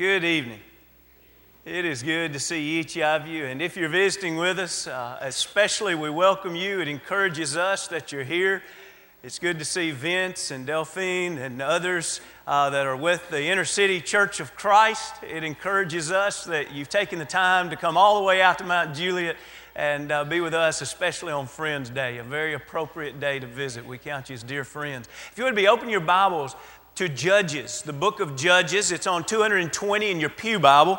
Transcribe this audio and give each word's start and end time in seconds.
Good 0.00 0.24
evening. 0.24 0.60
It 1.66 1.84
is 1.84 2.02
good 2.02 2.32
to 2.32 2.40
see 2.40 2.80
each 2.80 2.96
of 2.96 3.26
you. 3.26 3.44
And 3.44 3.60
if 3.60 3.76
you're 3.76 3.90
visiting 3.90 4.36
with 4.36 4.58
us, 4.58 4.86
uh, 4.86 5.18
especially 5.20 5.94
we 5.94 6.08
welcome 6.08 6.56
you. 6.56 6.80
It 6.80 6.88
encourages 6.88 7.54
us 7.54 7.86
that 7.88 8.10
you're 8.10 8.24
here. 8.24 8.62
It's 9.22 9.38
good 9.38 9.58
to 9.58 9.64
see 9.66 9.90
Vince 9.90 10.50
and 10.50 10.66
Delphine 10.66 11.36
and 11.36 11.60
others 11.60 12.22
uh, 12.46 12.70
that 12.70 12.86
are 12.86 12.96
with 12.96 13.28
the 13.28 13.44
Inner 13.44 13.66
City 13.66 14.00
Church 14.00 14.40
of 14.40 14.56
Christ. 14.56 15.16
It 15.22 15.44
encourages 15.44 16.10
us 16.10 16.44
that 16.44 16.72
you've 16.72 16.88
taken 16.88 17.18
the 17.18 17.26
time 17.26 17.68
to 17.68 17.76
come 17.76 17.98
all 17.98 18.20
the 18.20 18.24
way 18.24 18.40
out 18.40 18.56
to 18.60 18.64
Mount 18.64 18.96
Juliet 18.96 19.36
and 19.76 20.10
uh, 20.10 20.24
be 20.24 20.40
with 20.40 20.54
us, 20.54 20.80
especially 20.80 21.32
on 21.32 21.46
Friends 21.46 21.90
Day, 21.90 22.16
a 22.16 22.24
very 22.24 22.54
appropriate 22.54 23.20
day 23.20 23.38
to 23.38 23.46
visit. 23.46 23.86
We 23.86 23.98
count 23.98 24.30
you 24.30 24.34
as 24.34 24.42
dear 24.42 24.64
friends. 24.64 25.08
If 25.30 25.36
you 25.36 25.44
would 25.44 25.54
be 25.54 25.68
open 25.68 25.90
your 25.90 26.00
Bibles 26.00 26.56
to 27.00 27.08
Judges, 27.08 27.80
the 27.80 27.94
book 27.94 28.20
of 28.20 28.36
Judges. 28.36 28.92
It's 28.92 29.06
on 29.06 29.24
220 29.24 30.10
in 30.10 30.20
your 30.20 30.28
Pew 30.28 30.58
Bible. 30.58 30.98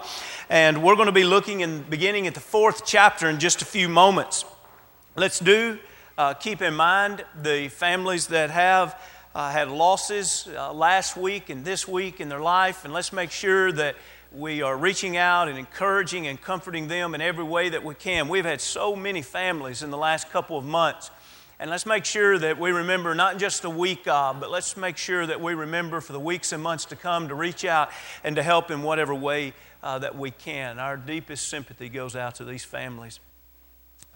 And 0.49 0.81
we're 0.81 0.95
going 0.95 1.05
to 1.05 1.11
be 1.11 1.23
looking 1.23 1.61
in 1.61 1.83
beginning 1.83 2.25
at 2.25 2.33
the 2.33 2.39
fourth 2.39 2.87
chapter 2.87 3.29
in 3.29 3.37
just 3.37 3.61
a 3.61 3.65
few 3.65 3.87
moments. 3.87 4.43
Let's 5.15 5.37
do, 5.37 5.77
uh, 6.17 6.33
keep 6.33 6.63
in 6.63 6.73
mind 6.73 7.23
the 7.39 7.67
families 7.67 8.25
that 8.29 8.49
have 8.49 8.99
uh, 9.35 9.51
had 9.51 9.69
losses 9.69 10.49
uh, 10.57 10.73
last 10.73 11.17
week 11.17 11.51
and 11.51 11.63
this 11.63 11.87
week 11.87 12.19
in 12.19 12.29
their 12.29 12.41
life. 12.41 12.83
And 12.83 12.95
let's 12.95 13.13
make 13.13 13.29
sure 13.29 13.71
that 13.71 13.95
we 14.31 14.63
are 14.63 14.75
reaching 14.75 15.17
out 15.17 15.49
and 15.49 15.59
encouraging 15.59 16.25
and 16.25 16.41
comforting 16.41 16.87
them 16.87 17.13
in 17.13 17.21
every 17.21 17.43
way 17.43 17.69
that 17.69 17.83
we 17.83 17.93
can. 17.93 18.27
We've 18.27 18.43
had 18.43 18.59
so 18.59 18.95
many 18.95 19.21
families 19.21 19.83
in 19.83 19.91
the 19.91 19.99
last 19.99 20.31
couple 20.31 20.57
of 20.57 20.65
months 20.65 21.11
and 21.61 21.69
let's 21.69 21.85
make 21.85 22.05
sure 22.05 22.39
that 22.39 22.57
we 22.57 22.71
remember 22.71 23.13
not 23.13 23.37
just 23.37 23.61
the 23.61 23.69
week 23.69 24.07
of, 24.07 24.39
but 24.39 24.49
let's 24.49 24.75
make 24.75 24.97
sure 24.97 25.27
that 25.27 25.39
we 25.39 25.53
remember 25.53 26.01
for 26.01 26.11
the 26.11 26.19
weeks 26.19 26.51
and 26.53 26.63
months 26.63 26.85
to 26.85 26.95
come 26.95 27.27
to 27.27 27.35
reach 27.35 27.63
out 27.65 27.91
and 28.23 28.35
to 28.35 28.41
help 28.41 28.71
in 28.71 28.81
whatever 28.81 29.13
way 29.13 29.53
uh, 29.83 29.99
that 29.99 30.17
we 30.17 30.31
can. 30.31 30.79
Our 30.79 30.97
deepest 30.97 31.49
sympathy 31.49 31.87
goes 31.87 32.15
out 32.15 32.33
to 32.35 32.45
these 32.45 32.63
families. 32.63 33.19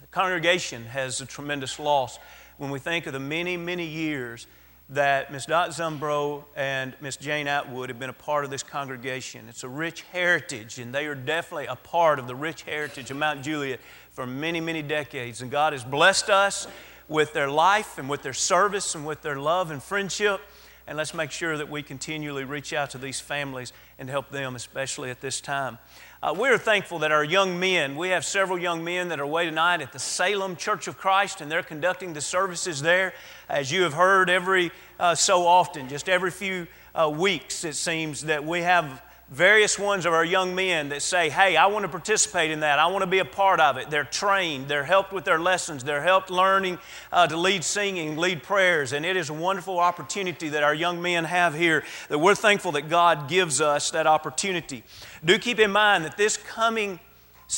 The 0.00 0.08
congregation 0.08 0.86
has 0.86 1.20
a 1.20 1.26
tremendous 1.26 1.78
loss 1.78 2.18
when 2.58 2.72
we 2.72 2.80
think 2.80 3.06
of 3.06 3.12
the 3.12 3.20
many, 3.20 3.56
many 3.56 3.86
years 3.86 4.48
that 4.88 5.30
Miss 5.30 5.46
Dot 5.46 5.70
Zumbro 5.70 6.42
and 6.56 6.94
Miss 7.00 7.16
Jane 7.16 7.46
Atwood 7.46 7.90
have 7.90 7.98
been 8.00 8.10
a 8.10 8.12
part 8.12 8.44
of 8.44 8.50
this 8.50 8.64
congregation. 8.64 9.46
It's 9.48 9.62
a 9.62 9.68
rich 9.68 10.02
heritage, 10.10 10.80
and 10.80 10.92
they 10.92 11.06
are 11.06 11.14
definitely 11.14 11.66
a 11.66 11.76
part 11.76 12.18
of 12.18 12.26
the 12.26 12.34
rich 12.34 12.62
heritage 12.62 13.08
of 13.12 13.16
Mount 13.16 13.44
Juliet 13.44 13.78
for 14.10 14.26
many, 14.26 14.60
many 14.60 14.82
decades. 14.82 15.42
And 15.42 15.50
God 15.50 15.74
has 15.74 15.84
blessed 15.84 16.28
us 16.28 16.66
with 17.08 17.32
their 17.32 17.50
life 17.50 17.98
and 17.98 18.08
with 18.08 18.22
their 18.22 18.32
service 18.32 18.94
and 18.94 19.06
with 19.06 19.22
their 19.22 19.38
love 19.38 19.70
and 19.70 19.82
friendship. 19.82 20.40
And 20.88 20.96
let's 20.96 21.14
make 21.14 21.32
sure 21.32 21.58
that 21.58 21.68
we 21.68 21.82
continually 21.82 22.44
reach 22.44 22.72
out 22.72 22.90
to 22.90 22.98
these 22.98 23.18
families 23.18 23.72
and 23.98 24.08
help 24.08 24.30
them, 24.30 24.54
especially 24.54 25.10
at 25.10 25.20
this 25.20 25.40
time. 25.40 25.78
Uh, 26.22 26.34
we're 26.36 26.58
thankful 26.58 27.00
that 27.00 27.10
our 27.10 27.24
young 27.24 27.58
men, 27.58 27.96
we 27.96 28.10
have 28.10 28.24
several 28.24 28.58
young 28.58 28.84
men 28.84 29.08
that 29.08 29.18
are 29.18 29.24
away 29.24 29.46
tonight 29.46 29.80
at 29.80 29.92
the 29.92 29.98
Salem 29.98 30.54
Church 30.54 30.86
of 30.86 30.96
Christ, 30.96 31.40
and 31.40 31.50
they're 31.50 31.62
conducting 31.62 32.12
the 32.12 32.20
services 32.20 32.82
there. 32.82 33.14
As 33.48 33.72
you 33.72 33.82
have 33.82 33.94
heard 33.94 34.30
every 34.30 34.70
uh, 35.00 35.14
so 35.16 35.46
often, 35.46 35.88
just 35.88 36.08
every 36.08 36.30
few 36.30 36.68
uh, 36.94 37.10
weeks, 37.10 37.64
it 37.64 37.74
seems 37.74 38.22
that 38.22 38.44
we 38.44 38.62
have 38.62 39.02
various 39.30 39.76
ones 39.76 40.06
of 40.06 40.12
our 40.12 40.24
young 40.24 40.54
men 40.54 40.90
that 40.90 41.02
say, 41.02 41.28
Hey, 41.28 41.56
I 41.56 41.66
want 41.66 41.82
to 41.84 41.88
participate 41.88 42.50
in 42.50 42.60
that. 42.60 42.78
I 42.78 42.86
want 42.86 43.02
to 43.02 43.10
be 43.10 43.18
a 43.18 43.24
part 43.24 43.58
of 43.58 43.76
it. 43.76 43.90
They're 43.90 44.04
trained, 44.04 44.68
they're 44.68 44.84
helped 44.84 45.12
with 45.12 45.24
their 45.24 45.38
lessons, 45.38 45.82
they're 45.82 46.02
helped 46.02 46.30
learning 46.30 46.78
uh, 47.12 47.26
to 47.26 47.36
lead 47.36 47.64
singing, 47.64 48.16
lead 48.16 48.42
prayers. 48.42 48.92
And 48.92 49.04
it 49.04 49.16
is 49.16 49.28
a 49.28 49.34
wonderful 49.34 49.78
opportunity 49.80 50.50
that 50.50 50.62
our 50.62 50.74
young 50.74 51.02
men 51.02 51.24
have 51.24 51.54
here 51.54 51.82
that 52.08 52.18
we're 52.18 52.36
thankful 52.36 52.72
that 52.72 52.88
God 52.88 53.28
gives 53.28 53.60
us 53.60 53.90
that 53.90 54.06
opportunity. 54.06 54.84
Do 55.24 55.38
keep 55.38 55.58
in 55.58 55.72
mind 55.72 56.04
that 56.04 56.16
this 56.16 56.36
coming 56.36 57.00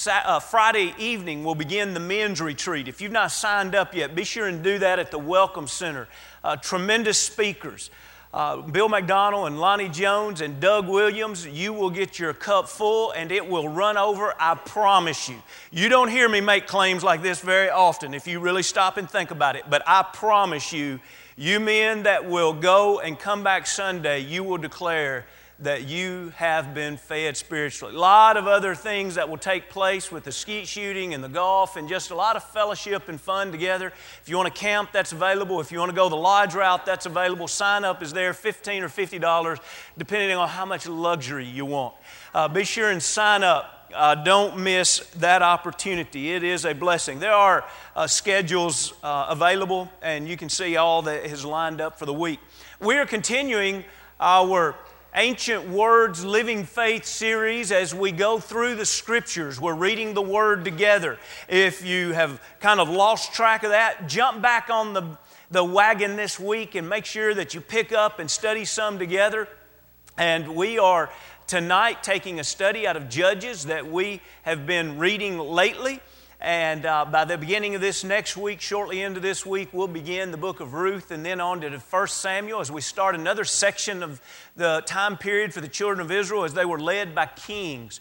uh, 0.06 0.41
Friday 0.41 0.94
evening 0.98 1.44
will 1.44 1.54
begin 1.54 1.94
the 1.94 2.00
men's 2.00 2.41
retreat. 2.41 2.88
If 2.88 3.00
you've 3.00 3.12
not 3.12 3.31
signed 3.31 3.75
up 3.75 3.94
yet, 3.94 4.14
be 4.14 4.25
sure 4.25 4.47
and 4.47 4.62
do 4.62 4.78
that 4.78 4.98
at 4.98 5.10
the 5.10 5.19
Welcome 5.19 5.66
Center. 5.66 6.09
Uh, 6.44 6.56
tremendous 6.56 7.19
speakers 7.19 7.91
uh, 8.33 8.56
Bill 8.59 8.89
McDonald 8.89 9.47
and 9.47 9.59
Lonnie 9.59 9.89
Jones 9.89 10.41
and 10.43 10.61
Doug 10.61 10.87
Williams, 10.87 11.47
you 11.47 11.72
will 11.72 11.91
get 11.91 12.19
your 12.19 12.34
cup 12.34 12.69
full 12.69 13.11
and 13.12 13.33
it 13.33 13.49
will 13.49 13.69
run 13.69 13.97
over, 13.97 14.34
I 14.39 14.55
promise 14.55 15.28
you. 15.28 15.37
You 15.71 15.89
don't 15.89 16.09
hear 16.09 16.28
me 16.28 16.41
make 16.41 16.67
claims 16.67 17.03
like 17.03 17.22
this 17.22 17.41
very 17.41 17.71
often 17.71 18.12
if 18.12 18.27
you 18.27 18.41
really 18.41 18.62
stop 18.62 18.99
and 18.99 19.09
think 19.09 19.31
about 19.31 19.56
it, 19.56 19.65
but 19.71 19.83
I 19.87 20.03
promise 20.03 20.72
you, 20.72 21.00
you 21.37 21.59
men 21.59 22.03
that 22.03 22.28
will 22.28 22.53
go 22.53 23.00
and 23.00 23.19
come 23.19 23.43
back 23.43 23.67
Sunday, 23.67 24.21
you 24.21 24.44
will 24.44 24.59
declare 24.59 25.25
that 25.60 25.88
you 25.88 26.32
have 26.36 26.72
been 26.72 26.96
fed 26.96 27.36
spiritually. 27.36 27.94
A 27.94 27.98
lot 27.98 28.36
of 28.36 28.46
other 28.46 28.76
things 28.76 29.16
that 29.16 29.28
will 29.28 29.38
take 29.38 29.69
place 29.69 30.12
with 30.12 30.22
the 30.22 30.30
skeet 30.30 30.69
shooting 30.69 31.14
and 31.14 31.24
the 31.24 31.28
golf 31.28 31.76
and 31.76 31.88
just 31.88 32.12
a 32.12 32.14
lot 32.14 32.36
of 32.36 32.44
fellowship 32.44 33.08
and 33.08 33.20
fun 33.20 33.50
together. 33.50 33.92
If 34.22 34.28
you 34.28 34.36
want 34.36 34.54
to 34.54 34.60
camp, 34.60 34.91
that's 34.92 35.10
available. 35.10 35.60
If 35.60 35.72
you 35.72 35.80
want 35.80 35.91
to 35.91 35.96
go 35.96 36.08
the 36.08 36.16
lodge 36.16 36.54
route, 36.54 36.86
that's 36.86 37.06
available. 37.06 37.48
Sign 37.48 37.82
up 37.82 38.04
is 38.04 38.12
there, 38.12 38.32
15 38.34 38.84
or 38.84 38.88
$50, 38.88 39.58
depending 39.96 40.36
on 40.36 40.48
how 40.48 40.64
much 40.64 40.86
luxury 40.86 41.44
you 41.44 41.64
want. 41.64 41.94
Uh, 42.32 42.46
be 42.46 42.62
sure 42.62 42.90
and 42.90 43.02
sign 43.02 43.42
up. 43.42 43.75
Uh, 43.92 44.14
don't 44.14 44.58
miss 44.58 44.98
that 45.16 45.42
opportunity. 45.42 46.34
It 46.34 46.44
is 46.44 46.66
a 46.66 46.75
blessing. 46.75 47.19
There 47.19 47.32
are 47.32 47.64
uh, 47.96 48.06
schedules 48.06 48.92
uh, 49.02 49.26
available, 49.30 49.90
and 50.02 50.28
you 50.28 50.36
can 50.36 50.50
see 50.50 50.76
all 50.76 51.02
that 51.02 51.25
is 51.25 51.44
lined 51.44 51.80
up 51.80 51.98
for 51.98 52.06
the 52.06 52.12
week. 52.12 52.38
We 52.80 52.96
are 52.98 53.06
continuing 53.06 53.84
our 54.20 54.76
Ancient 55.19 55.69
Words 55.69 56.25
Living 56.25 56.62
Faith 56.62 57.05
series 57.05 57.73
as 57.73 57.93
we 57.93 58.12
go 58.12 58.39
through 58.39 58.77
the 58.77 58.87
scriptures. 58.87 59.61
We're 59.61 59.75
reading 59.75 60.15
the 60.15 60.23
Word 60.23 60.65
together. 60.65 61.19
If 61.49 61.84
you 61.84 62.12
have 62.12 62.41
kind 62.61 62.79
of 62.79 62.89
lost 62.89 63.33
track 63.33 63.65
of 63.65 63.71
that, 63.71 64.06
jump 64.09 64.41
back 64.41 64.71
on 64.71 64.93
the, 64.93 65.19
the 65.51 65.65
wagon 65.65 66.15
this 66.15 66.39
week 66.39 66.77
and 66.77 66.89
make 66.89 67.05
sure 67.05 67.34
that 67.34 67.53
you 67.53 67.61
pick 67.61 67.91
up 67.91 68.21
and 68.21 68.31
study 68.31 68.65
some 68.65 69.01
together. 69.01 69.49
And 70.17 70.55
we 70.55 70.79
are 70.79 71.11
tonight 71.49 72.05
taking 72.05 72.39
a 72.39 72.45
study 72.45 72.87
out 72.87 72.97
of 72.97 73.09
Judges 73.09 73.65
that 73.65 73.91
we 73.91 74.21
have 74.43 74.69
been 74.69 74.99
reading 74.99 75.37
lately. 75.37 75.99
And 76.41 76.87
uh, 76.87 77.04
by 77.04 77.25
the 77.25 77.37
beginning 77.37 77.75
of 77.75 77.81
this 77.81 78.04
next 78.04 78.37
week, 78.37 78.60
shortly 78.60 79.03
into 79.03 79.19
this 79.19 79.44
week, 79.44 79.71
we'll 79.72 79.88
begin 79.88 80.31
the 80.31 80.37
book 80.37 80.60
of 80.60 80.72
Ruth 80.72 81.10
and 81.10 81.26
then 81.26 81.41
on 81.41 81.60
to 81.62 81.71
the 81.71 81.81
first 81.81 82.19
Samuel 82.19 82.60
as 82.60 82.71
we 82.71 82.81
start 82.81 83.16
another 83.16 83.44
section 83.44 84.04
of 84.04 84.21
the 84.54 84.84
time 84.87 85.16
period 85.16 85.53
for 85.53 85.60
the 85.60 85.69
children 85.69 86.00
of 86.00 86.12
Israel 86.12 86.44
as 86.44 86.54
they 86.54 86.65
were 86.65 86.78
led 86.78 87.12
by 87.12 87.26
kings. 87.26 88.00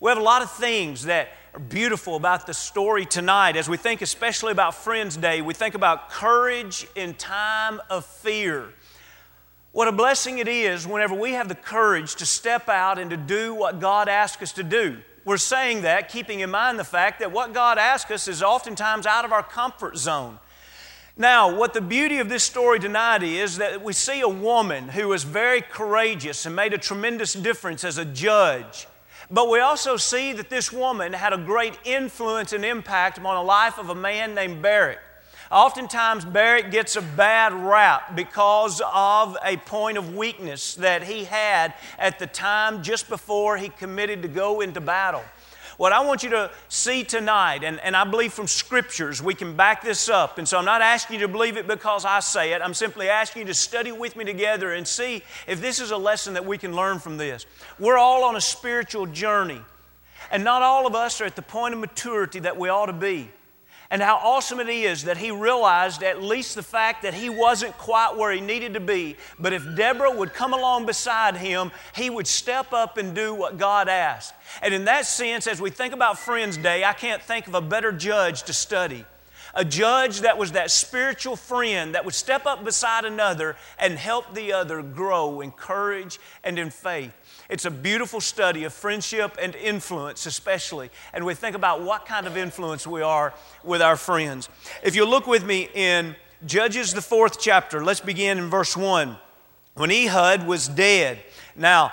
We 0.00 0.08
have 0.08 0.16
a 0.16 0.22
lot 0.22 0.40
of 0.40 0.50
things 0.50 1.04
that 1.04 1.28
are 1.52 1.60
beautiful 1.60 2.16
about 2.16 2.46
the 2.46 2.54
story 2.54 3.04
tonight. 3.04 3.54
As 3.54 3.68
we 3.68 3.76
think 3.76 4.00
especially 4.00 4.52
about 4.52 4.74
Friends 4.74 5.18
Day, 5.18 5.42
we 5.42 5.52
think 5.52 5.74
about 5.74 6.08
courage 6.08 6.86
in 6.94 7.12
time 7.12 7.82
of 7.90 8.06
fear. 8.06 8.70
What 9.72 9.88
a 9.88 9.92
blessing 9.92 10.38
it 10.38 10.48
is 10.48 10.86
whenever 10.86 11.14
we 11.14 11.32
have 11.32 11.48
the 11.48 11.54
courage 11.54 12.14
to 12.16 12.24
step 12.24 12.70
out 12.70 12.98
and 12.98 13.10
to 13.10 13.18
do 13.18 13.54
what 13.54 13.78
God 13.78 14.08
asks 14.08 14.42
us 14.42 14.52
to 14.52 14.62
do. 14.62 15.02
We're 15.24 15.38
saying 15.38 15.82
that 15.82 16.10
keeping 16.10 16.40
in 16.40 16.50
mind 16.50 16.78
the 16.78 16.84
fact 16.84 17.20
that 17.20 17.32
what 17.32 17.54
God 17.54 17.78
asks 17.78 18.10
us 18.10 18.28
is 18.28 18.42
oftentimes 18.42 19.06
out 19.06 19.24
of 19.24 19.32
our 19.32 19.42
comfort 19.42 19.96
zone. 19.96 20.38
Now, 21.16 21.56
what 21.56 21.72
the 21.72 21.80
beauty 21.80 22.18
of 22.18 22.28
this 22.28 22.42
story 22.42 22.78
tonight 22.78 23.22
is 23.22 23.56
that 23.58 23.82
we 23.82 23.92
see 23.92 24.20
a 24.20 24.28
woman 24.28 24.88
who 24.88 25.08
was 25.08 25.22
very 25.22 25.62
courageous 25.62 26.44
and 26.44 26.54
made 26.54 26.74
a 26.74 26.78
tremendous 26.78 27.32
difference 27.32 27.84
as 27.84 27.96
a 27.98 28.04
judge. 28.04 28.86
But 29.30 29.48
we 29.48 29.60
also 29.60 29.96
see 29.96 30.32
that 30.32 30.50
this 30.50 30.72
woman 30.72 31.12
had 31.12 31.32
a 31.32 31.38
great 31.38 31.78
influence 31.84 32.52
and 32.52 32.64
impact 32.64 33.18
on 33.18 33.34
the 33.34 33.42
life 33.42 33.78
of 33.78 33.88
a 33.88 33.94
man 33.94 34.34
named 34.34 34.60
Barak. 34.60 34.98
Oftentimes, 35.54 36.24
Barak 36.24 36.72
gets 36.72 36.96
a 36.96 37.00
bad 37.00 37.52
rap 37.52 38.16
because 38.16 38.82
of 38.92 39.36
a 39.44 39.56
point 39.56 39.96
of 39.96 40.16
weakness 40.16 40.74
that 40.74 41.04
he 41.04 41.22
had 41.22 41.74
at 41.96 42.18
the 42.18 42.26
time 42.26 42.82
just 42.82 43.08
before 43.08 43.56
he 43.56 43.68
committed 43.68 44.22
to 44.22 44.28
go 44.28 44.62
into 44.62 44.80
battle. 44.80 45.22
What 45.76 45.92
I 45.92 46.04
want 46.04 46.24
you 46.24 46.30
to 46.30 46.50
see 46.68 47.04
tonight, 47.04 47.62
and, 47.62 47.78
and 47.78 47.94
I 47.94 48.02
believe 48.02 48.32
from 48.32 48.48
scriptures 48.48 49.22
we 49.22 49.32
can 49.32 49.54
back 49.54 49.80
this 49.80 50.08
up, 50.08 50.38
and 50.38 50.48
so 50.48 50.58
I'm 50.58 50.64
not 50.64 50.82
asking 50.82 51.20
you 51.20 51.26
to 51.28 51.32
believe 51.32 51.56
it 51.56 51.68
because 51.68 52.04
I 52.04 52.18
say 52.18 52.52
it. 52.52 52.60
I'm 52.60 52.74
simply 52.74 53.08
asking 53.08 53.42
you 53.42 53.46
to 53.46 53.54
study 53.54 53.92
with 53.92 54.16
me 54.16 54.24
together 54.24 54.72
and 54.72 54.86
see 54.86 55.22
if 55.46 55.60
this 55.60 55.78
is 55.78 55.92
a 55.92 55.96
lesson 55.96 56.34
that 56.34 56.44
we 56.44 56.58
can 56.58 56.74
learn 56.74 56.98
from 56.98 57.16
this. 57.16 57.46
We're 57.78 57.98
all 57.98 58.24
on 58.24 58.34
a 58.34 58.40
spiritual 58.40 59.06
journey, 59.06 59.60
and 60.32 60.42
not 60.42 60.62
all 60.62 60.84
of 60.88 60.96
us 60.96 61.20
are 61.20 61.26
at 61.26 61.36
the 61.36 61.42
point 61.42 61.74
of 61.74 61.80
maturity 61.80 62.40
that 62.40 62.56
we 62.56 62.68
ought 62.68 62.86
to 62.86 62.92
be 62.92 63.28
and 63.90 64.02
how 64.02 64.16
awesome 64.16 64.60
it 64.60 64.68
is 64.68 65.04
that 65.04 65.16
he 65.16 65.30
realized 65.30 66.02
at 66.02 66.22
least 66.22 66.54
the 66.54 66.62
fact 66.62 67.02
that 67.02 67.14
he 67.14 67.28
wasn't 67.30 67.76
quite 67.78 68.16
where 68.16 68.32
he 68.32 68.40
needed 68.40 68.74
to 68.74 68.80
be. 68.80 69.16
But 69.38 69.52
if 69.52 69.76
Deborah 69.76 70.14
would 70.14 70.32
come 70.32 70.52
along 70.52 70.86
beside 70.86 71.36
him, 71.36 71.70
he 71.94 72.10
would 72.10 72.26
step 72.26 72.72
up 72.72 72.96
and 72.98 73.14
do 73.14 73.34
what 73.34 73.58
God 73.58 73.88
asked. 73.88 74.34
And 74.62 74.74
in 74.74 74.84
that 74.86 75.06
sense, 75.06 75.46
as 75.46 75.60
we 75.60 75.70
think 75.70 75.94
about 75.94 76.18
Friends 76.18 76.56
Day, 76.56 76.84
I 76.84 76.92
can't 76.92 77.22
think 77.22 77.46
of 77.46 77.54
a 77.54 77.60
better 77.60 77.92
judge 77.92 78.44
to 78.44 78.52
study. 78.52 79.04
A 79.54 79.64
judge 79.64 80.20
that 80.20 80.36
was 80.36 80.52
that 80.52 80.70
spiritual 80.70 81.36
friend 81.36 81.94
that 81.94 82.04
would 82.04 82.14
step 82.14 82.44
up 82.44 82.64
beside 82.64 83.04
another 83.04 83.56
and 83.78 83.96
help 83.96 84.34
the 84.34 84.52
other 84.52 84.82
grow 84.82 85.40
in 85.40 85.52
courage 85.52 86.18
and 86.42 86.58
in 86.58 86.70
faith. 86.70 87.12
It's 87.48 87.64
a 87.64 87.70
beautiful 87.70 88.20
study 88.20 88.64
of 88.64 88.72
friendship 88.72 89.36
and 89.40 89.54
influence, 89.54 90.26
especially. 90.26 90.90
And 91.12 91.24
we 91.24 91.34
think 91.34 91.54
about 91.54 91.82
what 91.82 92.06
kind 92.06 92.26
of 92.26 92.36
influence 92.36 92.86
we 92.86 93.02
are 93.02 93.32
with 93.62 93.80
our 93.80 93.96
friends. 93.96 94.48
If 94.82 94.96
you 94.96 95.04
look 95.04 95.26
with 95.26 95.44
me 95.44 95.68
in 95.74 96.16
Judges, 96.46 96.92
the 96.92 97.00
fourth 97.00 97.40
chapter, 97.40 97.82
let's 97.82 98.00
begin 98.00 98.38
in 98.38 98.50
verse 98.50 98.76
1. 98.76 99.16
When 99.74 99.90
Ehud 99.90 100.46
was 100.46 100.68
dead. 100.68 101.20
Now, 101.56 101.92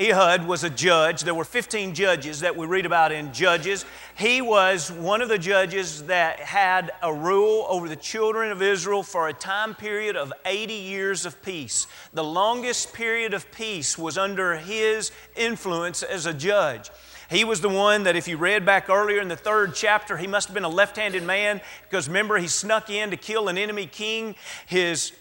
Ehud 0.00 0.46
was 0.46 0.64
a 0.64 0.70
judge. 0.70 1.22
There 1.22 1.34
were 1.34 1.44
15 1.44 1.94
judges 1.94 2.40
that 2.40 2.56
we 2.56 2.66
read 2.66 2.86
about 2.86 3.12
in 3.12 3.32
Judges. 3.32 3.84
He 4.16 4.40
was 4.40 4.90
one 4.90 5.20
of 5.20 5.28
the 5.28 5.38
judges 5.38 6.04
that 6.04 6.40
had 6.40 6.90
a 7.02 7.12
rule 7.12 7.66
over 7.68 7.88
the 7.88 7.96
children 7.96 8.50
of 8.50 8.62
Israel 8.62 9.02
for 9.02 9.28
a 9.28 9.34
time 9.34 9.74
period 9.74 10.16
of 10.16 10.32
80 10.46 10.72
years 10.72 11.26
of 11.26 11.40
peace. 11.42 11.86
The 12.14 12.24
longest 12.24 12.94
period 12.94 13.34
of 13.34 13.50
peace 13.52 13.98
was 13.98 14.16
under 14.16 14.56
his 14.56 15.12
influence 15.36 16.02
as 16.02 16.24
a 16.24 16.32
judge. 16.32 16.90
He 17.28 17.44
was 17.44 17.60
the 17.60 17.68
one 17.68 18.02
that, 18.04 18.16
if 18.16 18.28
you 18.28 18.36
read 18.36 18.66
back 18.66 18.90
earlier 18.90 19.20
in 19.20 19.28
the 19.28 19.36
third 19.36 19.74
chapter, 19.74 20.16
he 20.16 20.26
must 20.26 20.48
have 20.48 20.54
been 20.54 20.64
a 20.64 20.68
left 20.68 20.96
handed 20.96 21.22
man 21.22 21.60
because 21.82 22.08
remember, 22.08 22.38
he 22.38 22.48
snuck 22.48 22.88
in 22.88 23.10
to 23.10 23.16
kill 23.16 23.48
an 23.48 23.58
enemy 23.58 23.86
king. 23.86 24.36
His 24.66 25.12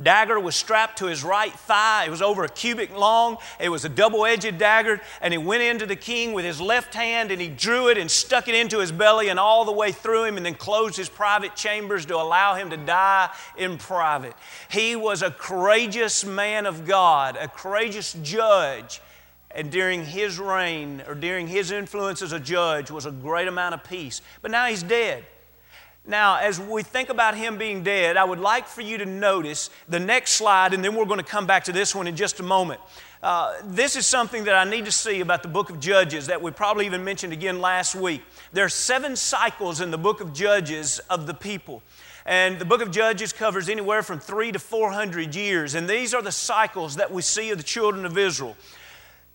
dagger 0.00 0.40
was 0.40 0.56
strapped 0.56 0.98
to 0.98 1.06
his 1.06 1.22
right 1.22 1.52
thigh. 1.52 2.04
It 2.06 2.10
was 2.10 2.22
over 2.22 2.44
a 2.44 2.48
cubit 2.48 2.96
long. 2.96 3.36
It 3.60 3.68
was 3.68 3.84
a 3.84 3.88
double 3.88 4.24
edged 4.24 4.56
dagger. 4.58 5.00
And 5.20 5.34
he 5.34 5.38
went 5.38 5.62
into 5.62 5.84
the 5.84 5.96
king 5.96 6.32
with 6.32 6.44
his 6.44 6.60
left 6.60 6.94
hand 6.94 7.30
and 7.30 7.40
he 7.40 7.48
drew 7.48 7.88
it 7.88 7.98
and 7.98 8.10
stuck 8.10 8.48
it 8.48 8.54
into 8.54 8.78
his 8.78 8.90
belly 8.90 9.28
and 9.28 9.38
all 9.38 9.64
the 9.64 9.72
way 9.72 9.92
through 9.92 10.24
him 10.24 10.36
and 10.36 10.46
then 10.46 10.54
closed 10.54 10.96
his 10.96 11.08
private 11.08 11.54
chambers 11.54 12.06
to 12.06 12.16
allow 12.16 12.54
him 12.54 12.70
to 12.70 12.76
die 12.76 13.30
in 13.58 13.76
private. 13.76 14.34
He 14.70 14.96
was 14.96 15.22
a 15.22 15.30
courageous 15.30 16.24
man 16.24 16.64
of 16.64 16.86
God, 16.86 17.36
a 17.38 17.48
courageous 17.48 18.16
judge. 18.22 19.02
And 19.54 19.70
during 19.70 20.06
his 20.06 20.38
reign, 20.38 21.02
or 21.06 21.14
during 21.14 21.46
his 21.46 21.70
influence 21.70 22.22
as 22.22 22.32
a 22.32 22.40
judge, 22.40 22.90
was 22.90 23.04
a 23.04 23.10
great 23.10 23.48
amount 23.48 23.74
of 23.74 23.84
peace. 23.84 24.22
But 24.40 24.50
now 24.50 24.64
he's 24.64 24.82
dead. 24.82 25.24
Now, 26.04 26.38
as 26.38 26.58
we 26.58 26.82
think 26.82 27.10
about 27.10 27.36
him 27.36 27.58
being 27.58 27.84
dead, 27.84 28.16
I 28.16 28.24
would 28.24 28.40
like 28.40 28.66
for 28.66 28.80
you 28.80 28.98
to 28.98 29.06
notice 29.06 29.70
the 29.88 30.00
next 30.00 30.32
slide, 30.32 30.74
and 30.74 30.84
then 30.84 30.96
we're 30.96 31.04
going 31.04 31.20
to 31.20 31.24
come 31.24 31.46
back 31.46 31.64
to 31.64 31.72
this 31.72 31.94
one 31.94 32.08
in 32.08 32.16
just 32.16 32.40
a 32.40 32.42
moment. 32.42 32.80
Uh, 33.22 33.54
this 33.62 33.94
is 33.94 34.04
something 34.04 34.42
that 34.44 34.56
I 34.56 34.68
need 34.68 34.84
to 34.86 34.90
see 34.90 35.20
about 35.20 35.44
the 35.44 35.48
book 35.48 35.70
of 35.70 35.78
Judges 35.78 36.26
that 36.26 36.42
we 36.42 36.50
probably 36.50 36.86
even 36.86 37.04
mentioned 37.04 37.32
again 37.32 37.60
last 37.60 37.94
week. 37.94 38.22
There 38.52 38.64
are 38.64 38.68
seven 38.68 39.14
cycles 39.14 39.80
in 39.80 39.92
the 39.92 39.98
book 39.98 40.20
of 40.20 40.32
Judges 40.32 40.98
of 41.08 41.28
the 41.28 41.34
people. 41.34 41.84
And 42.26 42.58
the 42.58 42.64
book 42.64 42.82
of 42.82 42.90
Judges 42.90 43.32
covers 43.32 43.68
anywhere 43.68 44.02
from 44.02 44.18
three 44.18 44.50
to 44.50 44.58
400 44.58 45.36
years. 45.36 45.76
And 45.76 45.88
these 45.88 46.14
are 46.14 46.22
the 46.22 46.32
cycles 46.32 46.96
that 46.96 47.12
we 47.12 47.22
see 47.22 47.50
of 47.50 47.58
the 47.58 47.64
children 47.64 48.04
of 48.04 48.18
Israel 48.18 48.56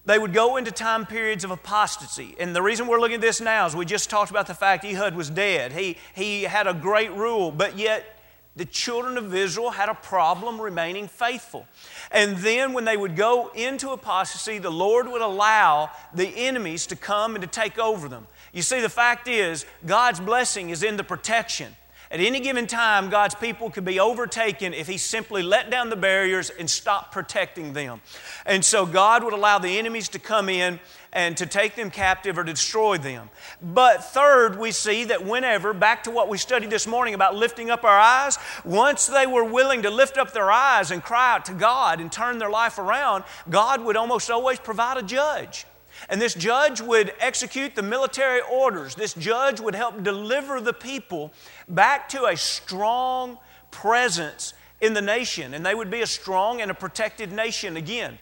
they 0.07 0.17
would 0.17 0.33
go 0.33 0.55
into 0.55 0.71
time 0.71 1.05
periods 1.05 1.43
of 1.43 1.51
apostasy. 1.51 2.33
And 2.39 2.55
the 2.55 2.61
reason 2.61 2.87
we're 2.87 2.99
looking 2.99 3.15
at 3.15 3.21
this 3.21 3.41
now 3.41 3.65
is 3.65 3.75
we 3.75 3.85
just 3.85 4.09
talked 4.09 4.31
about 4.31 4.47
the 4.47 4.53
fact 4.53 4.85
Ehud 4.85 5.15
was 5.15 5.29
dead. 5.29 5.73
He, 5.73 5.97
he 6.15 6.43
had 6.43 6.65
a 6.65 6.73
great 6.73 7.11
rule, 7.11 7.51
but 7.51 7.77
yet 7.77 8.17
the 8.55 8.63
children 8.63 9.17
of 9.17 9.35
Israel 9.35 9.69
had 9.69 9.89
a 9.89 9.93
problem 9.93 10.61
remaining 10.61 11.09
faithful. 11.09 11.67
And 12.09 12.37
then 12.37 12.71
when 12.71 12.85
they 12.85 12.95
would 12.95 13.17
go 13.17 13.51
into 13.53 13.89
apostasy, 13.89 14.59
the 14.59 14.71
Lord 14.71 15.09
would 15.09 15.21
allow 15.21 15.91
the 16.13 16.27
enemies 16.27 16.87
to 16.87 16.95
come 16.95 17.35
and 17.35 17.41
to 17.41 17.47
take 17.47 17.77
over 17.77 18.07
them. 18.07 18.27
You 18.53 18.61
see, 18.61 18.79
the 18.79 18.89
fact 18.89 19.27
is, 19.27 19.65
God's 19.85 20.21
blessing 20.21 20.69
is 20.69 20.83
in 20.83 20.95
the 20.95 21.03
protection. 21.03 21.75
At 22.09 22.21
any 22.21 22.39
given 22.39 22.67
time, 22.67 23.09
God's 23.09 23.35
people 23.35 23.69
could 23.69 23.83
be 23.83 23.99
overtaken 23.99 24.73
if 24.73 24.87
He 24.87 24.97
simply 24.97 25.43
let 25.43 25.69
down 25.69 25.89
the 25.89 25.95
barriers 25.95 26.49
and 26.49 26.69
stopped 26.69 27.11
protecting 27.11 27.73
them. 27.73 28.01
And 28.45 28.63
so 28.63 28.85
God 28.85 29.23
would 29.23 29.33
allow 29.33 29.59
the 29.59 29.77
enemies 29.77 30.07
to 30.09 30.19
come 30.19 30.47
in 30.47 30.79
and 31.11 31.35
to 31.37 31.45
take 31.45 31.75
them 31.75 31.89
captive 31.89 32.37
or 32.37 32.43
destroy 32.43 32.97
them. 32.97 33.29
But 33.61 34.03
third, 34.03 34.57
we 34.57 34.71
see 34.71 35.05
that 35.05 35.25
whenever, 35.25 35.73
back 35.73 36.03
to 36.03 36.11
what 36.11 36.29
we 36.29 36.37
studied 36.37 36.69
this 36.69 36.87
morning 36.87 37.13
about 37.13 37.35
lifting 37.35 37.69
up 37.69 37.83
our 37.83 37.99
eyes, 37.99 38.37
once 38.63 39.07
they 39.07 39.27
were 39.27 39.43
willing 39.43 39.81
to 39.81 39.89
lift 39.89 40.17
up 40.17 40.31
their 40.31 40.51
eyes 40.51 40.91
and 40.91 41.03
cry 41.03 41.35
out 41.35 41.45
to 41.45 41.53
God 41.53 41.99
and 41.99 42.11
turn 42.11 42.37
their 42.37 42.49
life 42.49 42.77
around, 42.77 43.23
God 43.49 43.83
would 43.83 43.97
almost 43.97 44.29
always 44.29 44.59
provide 44.59 44.97
a 44.97 45.03
judge. 45.03 45.65
And 46.09 46.21
this 46.21 46.33
judge 46.33 46.81
would 46.81 47.13
execute 47.19 47.75
the 47.75 47.81
military 47.81 48.41
orders. 48.41 48.95
This 48.95 49.13
judge 49.13 49.59
would 49.59 49.75
help 49.75 50.03
deliver 50.03 50.61
the 50.61 50.73
people 50.73 51.31
back 51.67 52.09
to 52.09 52.25
a 52.25 52.37
strong 52.37 53.37
presence 53.71 54.53
in 54.79 54.93
the 54.93 55.01
nation, 55.01 55.53
and 55.53 55.65
they 55.65 55.73
would 55.73 55.89
be 55.89 56.01
a 56.01 56.07
strong 56.07 56.61
and 56.61 56.69
a 56.69 56.73
protected 56.73 57.31
nation 57.31 57.77
again. 57.77 58.19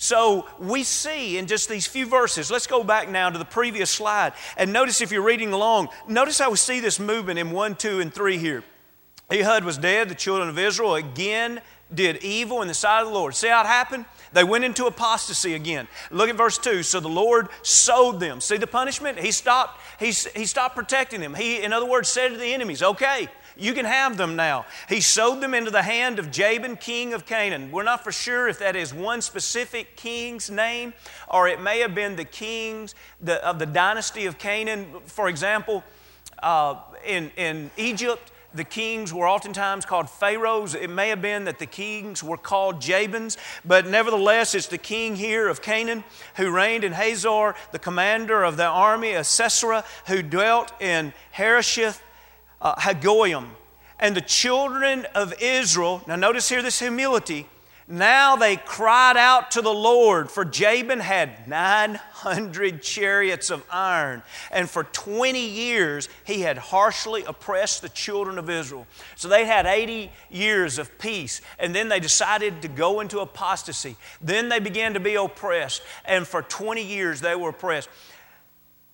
So 0.00 0.46
we 0.60 0.84
see 0.84 1.38
in 1.38 1.48
just 1.48 1.68
these 1.68 1.86
few 1.86 2.06
verses, 2.06 2.52
let's 2.52 2.68
go 2.68 2.84
back 2.84 3.08
now 3.08 3.30
to 3.30 3.38
the 3.38 3.44
previous 3.44 3.90
slide 3.90 4.32
and 4.56 4.72
notice 4.72 5.00
if 5.00 5.10
you're 5.10 5.22
reading 5.22 5.52
along, 5.52 5.88
notice 6.06 6.38
how 6.38 6.50
we 6.50 6.56
see 6.56 6.78
this 6.78 7.00
movement 7.00 7.38
in 7.38 7.50
1, 7.50 7.74
2, 7.74 7.98
and 8.00 8.14
3 8.14 8.38
here. 8.38 8.62
Ehud 9.30 9.64
was 9.64 9.76
dead, 9.76 10.08
the 10.08 10.14
children 10.14 10.48
of 10.48 10.56
Israel 10.56 10.94
again 10.94 11.60
did 11.92 12.18
evil 12.18 12.62
in 12.62 12.68
the 12.68 12.74
sight 12.74 13.00
of 13.00 13.08
the 13.08 13.14
Lord. 13.14 13.34
See 13.34 13.48
how 13.48 13.62
it 13.62 13.66
happened? 13.66 14.04
They 14.32 14.44
went 14.44 14.64
into 14.64 14.86
apostasy 14.86 15.54
again. 15.54 15.88
Look 16.10 16.28
at 16.28 16.36
verse 16.36 16.58
2. 16.58 16.82
So 16.82 17.00
the 17.00 17.08
Lord 17.08 17.48
sowed 17.62 18.20
them. 18.20 18.40
See 18.40 18.56
the 18.56 18.66
punishment? 18.66 19.18
He 19.18 19.30
stopped, 19.30 19.80
he, 19.98 20.06
he 20.06 20.44
stopped 20.46 20.74
protecting 20.76 21.20
them. 21.20 21.34
He, 21.34 21.62
in 21.62 21.72
other 21.72 21.86
words, 21.86 22.08
said 22.08 22.30
to 22.30 22.36
the 22.36 22.52
enemies, 22.52 22.82
okay, 22.82 23.28
you 23.56 23.74
can 23.74 23.84
have 23.84 24.16
them 24.16 24.36
now. 24.36 24.66
He 24.88 25.00
sowed 25.00 25.40
them 25.40 25.52
into 25.52 25.70
the 25.70 25.82
hand 25.82 26.18
of 26.18 26.30
Jabin, 26.30 26.76
king 26.76 27.12
of 27.12 27.26
Canaan. 27.26 27.72
We're 27.72 27.82
not 27.82 28.04
for 28.04 28.12
sure 28.12 28.48
if 28.48 28.60
that 28.60 28.76
is 28.76 28.94
one 28.94 29.20
specific 29.20 29.96
king's 29.96 30.48
name 30.48 30.94
or 31.28 31.48
it 31.48 31.60
may 31.60 31.80
have 31.80 31.94
been 31.94 32.16
the 32.16 32.24
kings 32.24 32.94
of 33.26 33.58
the 33.58 33.66
dynasty 33.66 34.26
of 34.26 34.38
Canaan. 34.38 34.86
For 35.06 35.28
example, 35.28 35.82
uh, 36.40 36.76
in, 37.04 37.32
in 37.36 37.70
Egypt, 37.76 38.30
the 38.58 38.64
kings 38.64 39.14
were 39.14 39.28
oftentimes 39.28 39.86
called 39.86 40.10
pharaohs. 40.10 40.74
It 40.74 40.90
may 40.90 41.08
have 41.08 41.22
been 41.22 41.44
that 41.44 41.58
the 41.58 41.66
kings 41.66 42.22
were 42.22 42.36
called 42.36 42.80
Jabins, 42.80 43.38
but 43.64 43.86
nevertheless, 43.86 44.54
it's 44.54 44.66
the 44.66 44.76
king 44.76 45.16
here 45.16 45.48
of 45.48 45.62
Canaan 45.62 46.04
who 46.36 46.50
reigned 46.50 46.84
in 46.84 46.92
Hazor, 46.92 47.54
the 47.72 47.78
commander 47.78 48.42
of 48.42 48.56
the 48.56 48.66
army 48.66 49.12
of 49.12 49.26
Sisera, 49.26 49.84
who 50.08 50.22
dwelt 50.22 50.72
in 50.80 51.14
Harosheth 51.30 52.02
uh, 52.60 52.74
Hagoyim. 52.74 53.46
And 54.00 54.16
the 54.16 54.20
children 54.20 55.06
of 55.14 55.32
Israel, 55.40 56.02
now 56.06 56.16
notice 56.16 56.48
here 56.48 56.62
this 56.62 56.80
humility, 56.80 57.46
now 57.88 58.36
they 58.36 58.56
cried 58.56 59.16
out 59.16 59.52
to 59.52 59.62
the 59.62 59.72
Lord, 59.72 60.30
for 60.30 60.44
Jabin 60.44 61.00
had 61.00 61.48
900 61.48 62.82
chariots 62.82 63.48
of 63.50 63.64
iron, 63.70 64.22
and 64.52 64.68
for 64.68 64.84
20 64.84 65.40
years 65.40 66.08
he 66.24 66.42
had 66.42 66.58
harshly 66.58 67.24
oppressed 67.24 67.80
the 67.80 67.88
children 67.88 68.38
of 68.38 68.50
Israel. 68.50 68.86
So 69.16 69.28
they 69.28 69.46
had 69.46 69.64
80 69.64 70.12
years 70.30 70.78
of 70.78 70.98
peace, 70.98 71.40
and 71.58 71.74
then 71.74 71.88
they 71.88 71.98
decided 71.98 72.60
to 72.62 72.68
go 72.68 73.00
into 73.00 73.20
apostasy. 73.20 73.96
Then 74.20 74.50
they 74.50 74.60
began 74.60 74.92
to 74.94 75.00
be 75.00 75.14
oppressed, 75.14 75.82
and 76.04 76.26
for 76.26 76.42
20 76.42 76.82
years 76.82 77.22
they 77.22 77.34
were 77.34 77.50
oppressed. 77.50 77.88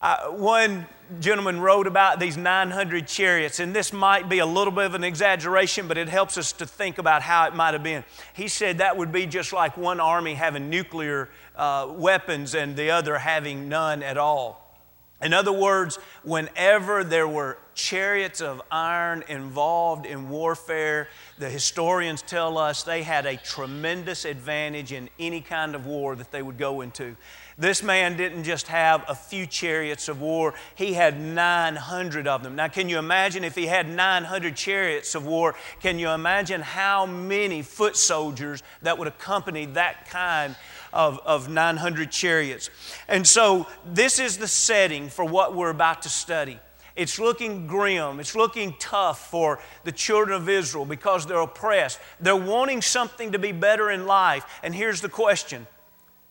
Uh, 0.05 0.33
one 0.33 0.85
gentleman 1.19 1.59
wrote 1.59 1.87
about 1.87 2.21
these 2.21 2.37
900 2.37 3.09
chariots, 3.09 3.59
and 3.59 3.75
this 3.75 3.91
might 3.91 4.29
be 4.29 4.41
a 4.41 4.45
little 4.45 4.71
bit 4.71 4.85
of 4.85 4.95
an 4.95 5.03
exaggeration, 5.03 5.89
but 5.89 5.97
it 5.97 6.11
helps 6.11 6.37
us 6.37 6.53
to 6.53 6.67
think 6.67 6.99
about 6.99 7.23
how 7.23 7.47
it 7.47 7.55
might 7.55 7.73
have 7.73 7.83
been. 7.83 8.05
He 8.35 8.49
said 8.49 8.79
that 8.79 8.99
would 8.99 9.13
be 9.13 9.25
just 9.25 9.55
like 9.55 9.79
one 9.79 10.01
army 10.01 10.35
having 10.35 10.69
nuclear 10.69 11.31
uh, 11.57 11.87
weapons 11.89 12.55
and 12.55 12.77
the 12.77 12.91
other 12.91 13.17
having 13.17 13.71
none 13.71 14.03
at 14.03 14.19
all. 14.19 14.79
In 15.23 15.33
other 15.33 15.53
words, 15.53 15.99
whenever 16.23 17.03
there 17.03 17.27
were 17.27 17.57
chariots 17.75 18.43
of 18.43 18.61
iron 18.71 19.25
involved 19.29 20.05
in 20.05 20.29
warfare, 20.29 21.09
the 21.39 21.49
historians 21.49 22.21
tell 22.21 22.59
us 22.59 22.83
they 22.83 23.03
had 23.03 23.25
a 23.25 23.39
tremendous 23.39 24.27
advantage 24.27 24.93
in 24.93 25.09
any 25.19 25.41
kind 25.41 25.75
of 25.75 25.87
war 25.87 26.15
that 26.15 26.31
they 26.31 26.43
would 26.43 26.59
go 26.59 26.83
into. 26.83 27.17
This 27.57 27.83
man 27.83 28.17
didn't 28.17 28.45
just 28.45 28.67
have 28.67 29.05
a 29.09 29.15
few 29.15 29.47
chariots 29.47 30.09
of 30.09 30.21
war, 30.21 30.55
he 30.75 30.95
had 30.95 31.21
900 31.21 32.27
of 32.27 32.43
them. 32.43 32.57
Now, 32.57 32.69
can 32.69 32.89
you 32.89 32.99
imagine 32.99 33.45
if 33.45 33.55
he 33.55 33.67
had 33.67 33.89
900 33.89 34.57
chariots 34.57 35.15
of 35.15 35.25
war? 35.25 35.55
Can 35.81 35.99
you 35.99 36.09
imagine 36.09 36.61
how 36.61 37.07
many 37.07 37.63
foot 37.63 37.97
soldiers 37.97 38.63
that 38.83 38.99
would 38.99 39.07
accompany 39.07 39.67
that 39.67 40.09
kind 40.09 40.57
of, 40.93 41.21
of 41.25 41.49
900 41.49 42.11
chariots? 42.11 42.71
And 43.07 43.27
so, 43.27 43.67
this 43.85 44.19
is 44.19 44.39
the 44.39 44.49
setting 44.49 45.09
for 45.09 45.25
what 45.25 45.55
we're 45.55 45.71
about 45.71 46.03
to 46.03 46.09
study. 46.09 46.59
It's 46.97 47.19
looking 47.19 47.67
grim. 47.67 48.21
It's 48.21 48.37
looking 48.37 48.75
tough 48.79 49.31
for 49.31 49.61
the 49.83 49.93
children 49.93 50.41
of 50.41 50.49
Israel 50.49 50.85
because 50.85 51.27
they're 51.27 51.39
oppressed. 51.39 51.99
They're 52.21 52.37
wanting 52.37 52.83
something 52.83 53.33
to 53.33 53.39
be 53.39 53.53
better 53.53 53.91
in 53.91 54.07
life. 54.07 54.45
And 54.63 54.75
here's 54.75 55.01
the 55.01 55.09
question 55.09 55.67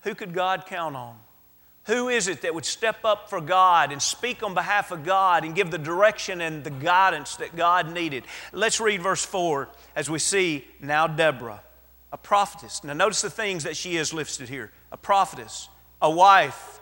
who 0.04 0.16
could 0.16 0.34
God 0.34 0.66
count 0.66 0.96
on? 0.96 1.18
Who 1.86 2.08
is 2.08 2.30
it 2.30 2.44
that 2.44 2.56
would 2.56 2.66
step 2.66 3.04
up 3.04 3.30
for 3.30 3.42
God 3.42 3.92
and 3.92 4.02
speak 4.02 4.42
on 4.42 4.54
behalf 4.54 4.92
of 4.92 5.04
God 5.04 5.44
and 5.44 5.54
give 5.54 5.70
the 5.70 5.78
direction 5.78 6.40
and 6.40 6.64
the 6.64 6.70
guidance 6.70 7.36
that 7.38 7.56
God 7.56 7.92
needed? 7.92 8.24
Let's 8.54 8.80
read 8.80 9.02
verse 9.02 9.26
4 9.26 9.68
as 9.96 10.10
we 10.10 10.20
see 10.20 10.66
now 10.80 11.08
Deborah, 11.08 11.62
a 12.14 12.18
prophetess. 12.18 12.84
Now, 12.86 12.94
notice 12.94 13.22
the 13.22 13.30
things 13.30 13.66
that 13.66 13.76
she 13.76 13.98
is 13.98 14.14
listed 14.14 14.48
here 14.48 14.72
a 14.94 14.98
prophetess, 14.98 15.68
a 16.02 16.10
wife, 16.10 16.80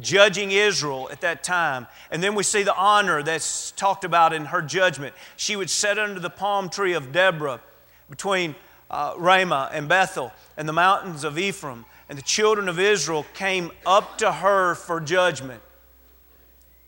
judging 0.00 0.52
Israel 0.52 1.08
at 1.10 1.20
that 1.22 1.42
time. 1.42 1.88
And 2.10 2.22
then 2.22 2.34
we 2.34 2.44
see 2.44 2.62
the 2.62 2.76
honor 2.76 3.22
that's 3.24 3.72
talked 3.72 4.04
about 4.04 4.32
in 4.32 4.46
her 4.46 4.62
judgment. 4.62 5.14
She 5.36 5.56
would 5.56 5.70
sit 5.70 5.98
under 5.98 6.20
the 6.20 6.30
palm 6.30 6.68
tree 6.68 6.92
of 6.92 7.10
Deborah 7.12 7.60
between 8.08 8.54
uh, 8.90 9.14
Ramah 9.16 9.70
and 9.72 9.88
Bethel 9.88 10.32
and 10.56 10.68
the 10.68 10.72
mountains 10.72 11.24
of 11.24 11.38
Ephraim 11.38 11.84
and 12.12 12.18
the 12.18 12.22
children 12.22 12.68
of 12.68 12.78
Israel 12.78 13.24
came 13.32 13.70
up 13.86 14.18
to 14.18 14.30
her 14.30 14.74
for 14.74 15.00
judgment. 15.00 15.62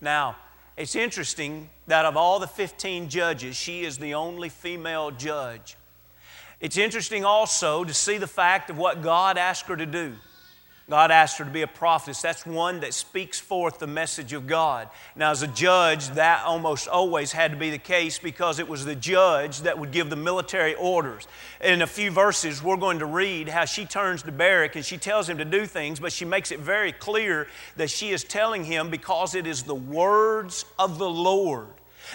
Now, 0.02 0.36
it's 0.76 0.94
interesting 0.94 1.70
that 1.86 2.04
of 2.04 2.14
all 2.14 2.38
the 2.38 2.46
15 2.46 3.08
judges, 3.08 3.56
she 3.56 3.86
is 3.86 3.96
the 3.96 4.12
only 4.12 4.50
female 4.50 5.10
judge. 5.10 5.78
It's 6.60 6.76
interesting 6.76 7.24
also 7.24 7.84
to 7.84 7.94
see 7.94 8.18
the 8.18 8.26
fact 8.26 8.68
of 8.68 8.76
what 8.76 9.00
God 9.00 9.38
asked 9.38 9.64
her 9.68 9.76
to 9.76 9.86
do. 9.86 10.12
God 10.88 11.10
asked 11.10 11.38
her 11.38 11.46
to 11.46 11.50
be 11.50 11.62
a 11.62 11.66
prophetess. 11.66 12.20
That's 12.20 12.44
one 12.44 12.80
that 12.80 12.92
speaks 12.92 13.40
forth 13.40 13.78
the 13.78 13.86
message 13.86 14.34
of 14.34 14.46
God. 14.46 14.90
Now, 15.16 15.30
as 15.30 15.42
a 15.42 15.46
judge, 15.46 16.08
that 16.10 16.44
almost 16.44 16.88
always 16.88 17.32
had 17.32 17.52
to 17.52 17.56
be 17.56 17.70
the 17.70 17.78
case 17.78 18.18
because 18.18 18.58
it 18.58 18.68
was 18.68 18.84
the 18.84 18.94
judge 18.94 19.62
that 19.62 19.78
would 19.78 19.92
give 19.92 20.10
the 20.10 20.16
military 20.16 20.74
orders. 20.74 21.26
In 21.62 21.80
a 21.80 21.86
few 21.86 22.10
verses, 22.10 22.62
we're 22.62 22.76
going 22.76 22.98
to 22.98 23.06
read 23.06 23.48
how 23.48 23.64
she 23.64 23.86
turns 23.86 24.22
to 24.24 24.32
Barak 24.32 24.76
and 24.76 24.84
she 24.84 24.98
tells 24.98 25.26
him 25.26 25.38
to 25.38 25.44
do 25.46 25.64
things, 25.64 26.00
but 26.00 26.12
she 26.12 26.26
makes 26.26 26.52
it 26.52 26.60
very 26.60 26.92
clear 26.92 27.48
that 27.76 27.88
she 27.88 28.10
is 28.10 28.22
telling 28.22 28.64
him 28.64 28.90
because 28.90 29.34
it 29.34 29.46
is 29.46 29.62
the 29.62 29.74
words 29.74 30.66
of 30.78 30.98
the 30.98 31.08
Lord. 31.08 31.68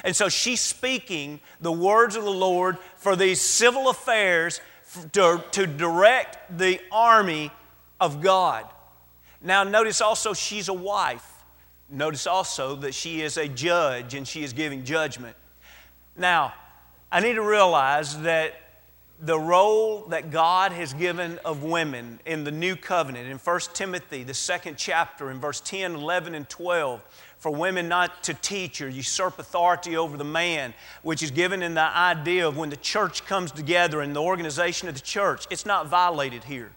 And 0.03 0.15
so 0.15 0.29
she's 0.29 0.61
speaking 0.61 1.39
the 1.59 1.71
words 1.71 2.15
of 2.15 2.23
the 2.23 2.29
Lord 2.29 2.77
for 2.97 3.15
these 3.15 3.41
civil 3.41 3.89
affairs 3.89 4.61
to, 5.13 5.43
to 5.51 5.65
direct 5.65 6.55
the 6.55 6.79
army 6.91 7.51
of 7.99 8.21
God. 8.21 8.65
Now, 9.41 9.63
notice 9.63 10.01
also 10.01 10.33
she's 10.33 10.67
a 10.67 10.73
wife. 10.73 11.25
Notice 11.89 12.27
also 12.27 12.75
that 12.77 12.93
she 12.93 13.21
is 13.21 13.37
a 13.37 13.47
judge 13.47 14.13
and 14.13 14.27
she 14.27 14.43
is 14.43 14.53
giving 14.53 14.83
judgment. 14.83 15.35
Now, 16.15 16.53
I 17.11 17.19
need 17.21 17.33
to 17.33 17.41
realize 17.41 18.21
that 18.21 18.53
the 19.21 19.39
role 19.39 20.05
that 20.09 20.31
God 20.31 20.71
has 20.71 20.93
given 20.93 21.39
of 21.43 21.63
women 21.63 22.19
in 22.25 22.43
the 22.43 22.51
new 22.51 22.75
covenant 22.75 23.27
in 23.27 23.37
1 23.37 23.59
Timothy, 23.73 24.23
the 24.23 24.33
second 24.33 24.77
chapter, 24.77 25.29
in 25.29 25.39
verse 25.39 25.59
10, 25.59 25.95
11, 25.95 26.35
and 26.35 26.47
12, 26.47 27.01
for 27.37 27.51
women 27.51 27.89
not 27.89 28.23
to 28.23 28.33
teach 28.33 28.81
or 28.81 28.87
usurp 28.87 29.39
authority 29.39 29.97
over 29.97 30.15
the 30.15 30.23
man, 30.23 30.73
which 31.03 31.23
is 31.23 31.31
given 31.31 31.61
in 31.61 31.73
the 31.73 31.81
idea 31.81 32.47
of 32.47 32.57
when 32.57 32.69
the 32.69 32.77
church 32.77 33.25
comes 33.25 33.51
together 33.51 34.01
and 34.01 34.15
the 34.15 34.21
organization 34.21 34.87
of 34.87 34.95
the 34.95 35.01
church, 35.01 35.47
it's 35.49 35.65
not 35.65 35.87
violated 35.87 36.43
here. 36.43 36.71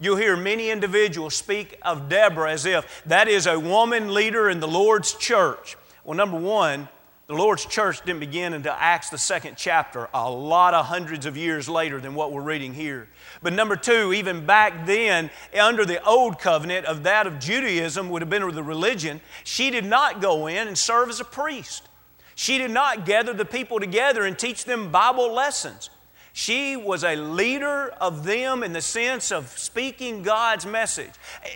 You'll 0.00 0.16
hear 0.16 0.36
many 0.36 0.70
individuals 0.70 1.34
speak 1.36 1.78
of 1.82 2.08
Deborah 2.08 2.50
as 2.50 2.66
if 2.66 3.02
that 3.06 3.28
is 3.28 3.46
a 3.46 3.58
woman 3.58 4.12
leader 4.12 4.50
in 4.50 4.60
the 4.60 4.68
Lord's 4.68 5.14
church. 5.14 5.76
Well, 6.04 6.16
number 6.16 6.36
one, 6.36 6.88
the 7.26 7.34
Lord's 7.34 7.64
church 7.64 8.04
didn't 8.04 8.20
begin 8.20 8.52
until 8.52 8.74
Acts, 8.76 9.08
the 9.08 9.16
second 9.16 9.56
chapter, 9.56 10.10
a 10.12 10.30
lot 10.30 10.74
of 10.74 10.84
hundreds 10.84 11.24
of 11.24 11.38
years 11.38 11.70
later 11.70 11.98
than 11.98 12.14
what 12.14 12.32
we're 12.32 12.42
reading 12.42 12.74
here. 12.74 13.08
But 13.42 13.54
number 13.54 13.76
two, 13.76 14.12
even 14.12 14.44
back 14.44 14.84
then, 14.84 15.30
under 15.58 15.86
the 15.86 16.04
old 16.04 16.38
covenant 16.38 16.84
of 16.84 17.04
that 17.04 17.26
of 17.26 17.38
Judaism, 17.38 18.10
would 18.10 18.20
have 18.20 18.28
been 18.28 18.46
the 18.54 18.62
religion, 18.62 19.22
she 19.42 19.70
did 19.70 19.86
not 19.86 20.20
go 20.20 20.48
in 20.48 20.68
and 20.68 20.76
serve 20.76 21.08
as 21.08 21.18
a 21.18 21.24
priest. 21.24 21.88
She 22.34 22.58
did 22.58 22.70
not 22.70 23.06
gather 23.06 23.32
the 23.32 23.46
people 23.46 23.80
together 23.80 24.24
and 24.24 24.38
teach 24.38 24.66
them 24.66 24.90
Bible 24.90 25.32
lessons. 25.32 25.88
She 26.36 26.74
was 26.74 27.04
a 27.04 27.14
leader 27.14 27.90
of 28.00 28.24
them 28.24 28.64
in 28.64 28.72
the 28.72 28.82
sense 28.82 29.30
of 29.30 29.56
speaking 29.56 30.24
God's 30.24 30.66
message. 30.66 31.12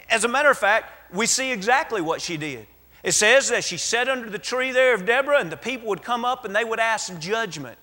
As 0.08 0.23
a 0.23 0.28
matter 0.28 0.52
of 0.52 0.56
fact, 0.56 1.12
we 1.12 1.26
see 1.26 1.50
exactly 1.50 2.00
what 2.00 2.23
she 2.23 2.37
did. 2.37 2.64
It 3.02 3.11
says 3.11 3.49
that 3.49 3.64
she 3.64 3.76
sat 3.76 4.08
under 4.08 4.30
the 4.30 4.38
tree 4.38 4.70
there 4.70 4.94
of 4.94 5.04
Deborah, 5.04 5.40
and 5.40 5.50
the 5.50 5.56
people 5.56 5.88
would 5.88 6.04
come 6.04 6.25
up 6.25 6.44
and 6.44 6.54
they 6.54 6.62
would 6.62 6.78
ask 6.78 7.18
judgment. 7.18 7.76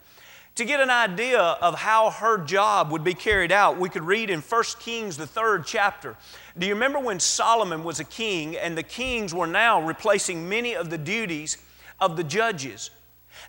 To 0.56 0.64
get 0.64 0.80
an 0.80 0.90
idea 0.90 1.42
of 1.42 1.76
how 1.76 2.12
her 2.12 2.38
job 2.38 2.92
would 2.92 3.04
be 3.04 3.14
carried 3.14 3.52
out, 3.52 3.78
we 3.78 3.90
could 3.90 4.06
read 4.06 4.30
in 4.30 4.40
1 4.40 4.64
Kings, 4.80 5.18
the 5.18 5.28
third 5.28 5.66
chapter. 5.66 6.16
Do 6.58 6.66
you 6.66 6.76
remember 6.76 7.00
when 7.00 7.20
Solomon 7.20 7.84
was 7.84 8.00
a 8.00 8.06
king 8.06 8.56
and 8.56 8.78
the 8.78 8.84
kings 8.84 9.34
were 9.34 9.48
now 9.48 9.82
replacing 9.82 10.48
many 10.48 10.78
of 10.78 10.90
the 10.90 10.98
duties 10.98 11.58
of 12.00 12.16
the 12.16 12.24
judges? 12.24 12.90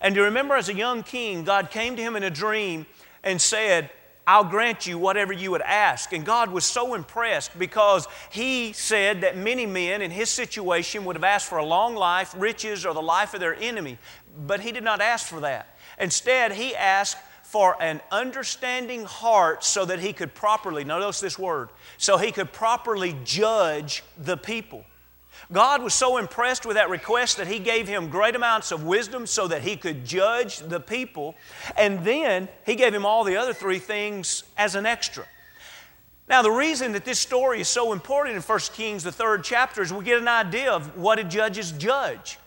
And 0.00 0.16
do 0.16 0.20
you 0.22 0.24
remember 0.24 0.56
as 0.56 0.68
a 0.68 0.74
young 0.74 1.04
king, 1.04 1.44
God 1.44 1.70
came 1.70 1.94
to 1.94 2.02
him 2.02 2.16
in 2.16 2.24
a 2.24 2.30
dream 2.30 2.86
and 3.26 3.40
said, 3.40 3.90
I'll 4.26 4.44
grant 4.44 4.86
you 4.86 4.98
whatever 4.98 5.32
you 5.32 5.50
would 5.50 5.62
ask. 5.62 6.12
And 6.12 6.24
God 6.24 6.50
was 6.50 6.64
so 6.64 6.94
impressed 6.94 7.56
because 7.58 8.08
He 8.30 8.72
said 8.72 9.20
that 9.20 9.36
many 9.36 9.66
men 9.66 10.00
in 10.00 10.10
His 10.10 10.30
situation 10.30 11.04
would 11.04 11.16
have 11.16 11.24
asked 11.24 11.48
for 11.48 11.58
a 11.58 11.64
long 11.64 11.94
life, 11.94 12.34
riches, 12.36 12.86
or 12.86 12.94
the 12.94 13.02
life 13.02 13.34
of 13.34 13.40
their 13.40 13.54
enemy. 13.54 13.98
But 14.46 14.60
He 14.60 14.72
did 14.72 14.84
not 14.84 15.00
ask 15.00 15.26
for 15.26 15.40
that. 15.40 15.76
Instead, 16.00 16.52
He 16.52 16.74
asked 16.74 17.18
for 17.42 17.80
an 17.80 18.00
understanding 18.10 19.04
heart 19.04 19.62
so 19.62 19.84
that 19.84 20.00
He 20.00 20.12
could 20.12 20.34
properly, 20.34 20.82
notice 20.82 21.20
this 21.20 21.38
word, 21.38 21.68
so 21.96 22.16
He 22.16 22.32
could 22.32 22.52
properly 22.52 23.16
judge 23.24 24.02
the 24.16 24.36
people. 24.36 24.84
God 25.52 25.82
was 25.82 25.94
so 25.94 26.16
impressed 26.16 26.66
with 26.66 26.76
that 26.76 26.90
request 26.90 27.36
that 27.36 27.46
He 27.46 27.58
gave 27.58 27.86
him 27.86 28.08
great 28.08 28.34
amounts 28.34 28.72
of 28.72 28.84
wisdom 28.84 29.26
so 29.26 29.46
that 29.46 29.62
he 29.62 29.76
could 29.76 30.04
judge 30.04 30.58
the 30.58 30.80
people. 30.80 31.34
And 31.76 32.04
then 32.04 32.48
He 32.64 32.74
gave 32.74 32.92
him 32.92 33.06
all 33.06 33.24
the 33.24 33.36
other 33.36 33.54
three 33.54 33.78
things 33.78 34.42
as 34.56 34.74
an 34.74 34.86
extra. 34.86 35.24
Now, 36.28 36.42
the 36.42 36.50
reason 36.50 36.92
that 36.92 37.04
this 37.04 37.20
story 37.20 37.60
is 37.60 37.68
so 37.68 37.92
important 37.92 38.34
in 38.34 38.42
1 38.42 38.58
Kings, 38.74 39.04
the 39.04 39.12
third 39.12 39.44
chapter, 39.44 39.80
is 39.80 39.92
we 39.92 40.04
get 40.04 40.18
an 40.18 40.26
idea 40.26 40.72
of 40.72 40.96
what 40.96 41.16
did 41.16 41.30
judges 41.30 41.70
judge. 41.70 42.38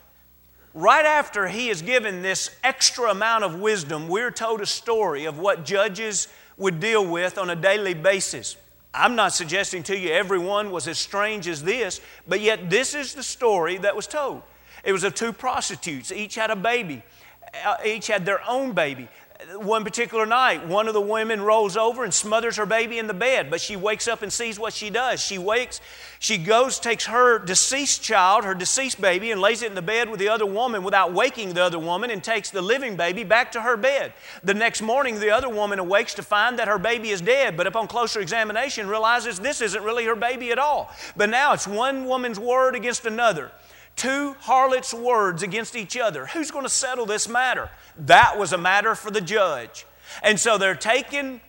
Right 0.74 1.04
after 1.06 1.48
he 1.48 1.70
is 1.70 1.80
given 1.80 2.20
this 2.20 2.50
extra 2.62 3.10
amount 3.10 3.44
of 3.44 3.58
wisdom, 3.58 4.06
we're 4.06 4.30
told 4.30 4.60
a 4.60 4.66
story 4.66 5.24
of 5.24 5.38
what 5.38 5.64
judges 5.64 6.28
would 6.58 6.78
deal 6.78 7.04
with 7.04 7.38
on 7.38 7.48
a 7.48 7.56
daily 7.56 7.94
basis. 7.94 8.56
I'm 8.92 9.14
not 9.14 9.32
suggesting 9.32 9.82
to 9.84 9.96
you 9.96 10.10
everyone 10.10 10.70
was 10.70 10.88
as 10.88 10.98
strange 10.98 11.46
as 11.46 11.62
this, 11.62 12.00
but 12.26 12.40
yet 12.40 12.70
this 12.70 12.94
is 12.94 13.14
the 13.14 13.22
story 13.22 13.78
that 13.78 13.94
was 13.94 14.06
told. 14.06 14.42
It 14.84 14.92
was 14.92 15.04
of 15.04 15.14
two 15.14 15.32
prostitutes, 15.32 16.10
each 16.10 16.34
had 16.34 16.50
a 16.50 16.56
baby, 16.56 17.02
uh, 17.64 17.76
each 17.84 18.08
had 18.08 18.24
their 18.24 18.40
own 18.48 18.72
baby 18.72 19.08
one 19.56 19.84
particular 19.84 20.26
night, 20.26 20.66
one 20.66 20.88
of 20.88 20.94
the 20.94 21.00
women 21.00 21.40
rolls 21.40 21.76
over 21.76 22.04
and 22.04 22.12
smothers 22.12 22.56
her 22.56 22.66
baby 22.66 22.98
in 22.98 23.06
the 23.06 23.14
bed, 23.14 23.50
but 23.50 23.60
she 23.60 23.76
wakes 23.76 24.06
up 24.08 24.22
and 24.22 24.32
sees 24.32 24.58
what 24.58 24.72
she 24.72 24.90
does. 24.90 25.20
She 25.20 25.38
wakes, 25.38 25.80
she 26.18 26.38
goes, 26.38 26.78
takes 26.78 27.06
her 27.06 27.38
deceased 27.38 28.02
child, 28.02 28.44
her 28.44 28.54
deceased 28.54 29.00
baby, 29.00 29.30
and 29.30 29.40
lays 29.40 29.62
it 29.62 29.68
in 29.68 29.74
the 29.74 29.82
bed 29.82 30.10
with 30.10 30.20
the 30.20 30.28
other 30.28 30.46
woman 30.46 30.82
without 30.82 31.12
waking 31.12 31.54
the 31.54 31.62
other 31.62 31.78
woman 31.78 32.10
and 32.10 32.22
takes 32.22 32.50
the 32.50 32.62
living 32.62 32.96
baby 32.96 33.24
back 33.24 33.52
to 33.52 33.62
her 33.62 33.76
bed. 33.76 34.12
The 34.44 34.54
next 34.54 34.82
morning, 34.82 35.18
the 35.18 35.30
other 35.30 35.48
woman 35.48 35.78
awakes 35.78 36.14
to 36.14 36.22
find 36.22 36.58
that 36.58 36.68
her 36.68 36.78
baby 36.78 37.10
is 37.10 37.20
dead, 37.20 37.56
but 37.56 37.66
upon 37.66 37.88
closer 37.88 38.20
examination, 38.20 38.88
realizes 38.88 39.38
this 39.38 39.60
isn't 39.60 39.82
really 39.82 40.04
her 40.04 40.16
baby 40.16 40.50
at 40.50 40.58
all. 40.58 40.90
But 41.16 41.30
now 41.30 41.52
it's 41.52 41.66
one 41.66 42.04
woman's 42.04 42.38
word 42.38 42.74
against 42.74 43.06
another 43.06 43.50
two 43.96 44.34
harlots' 44.40 44.94
words 44.94 45.42
against 45.42 45.76
each 45.76 45.96
other. 45.96 46.26
Who's 46.26 46.50
going 46.50 46.64
to 46.64 46.70
settle 46.70 47.06
this 47.06 47.28
matter? 47.28 47.70
That 47.96 48.38
was 48.38 48.52
a 48.52 48.58
matter 48.58 48.94
for 48.94 49.10
the 49.10 49.20
judge. 49.20 49.86
And 50.22 50.38
so 50.38 50.58
they're 50.58 50.74
taking, 50.74 51.40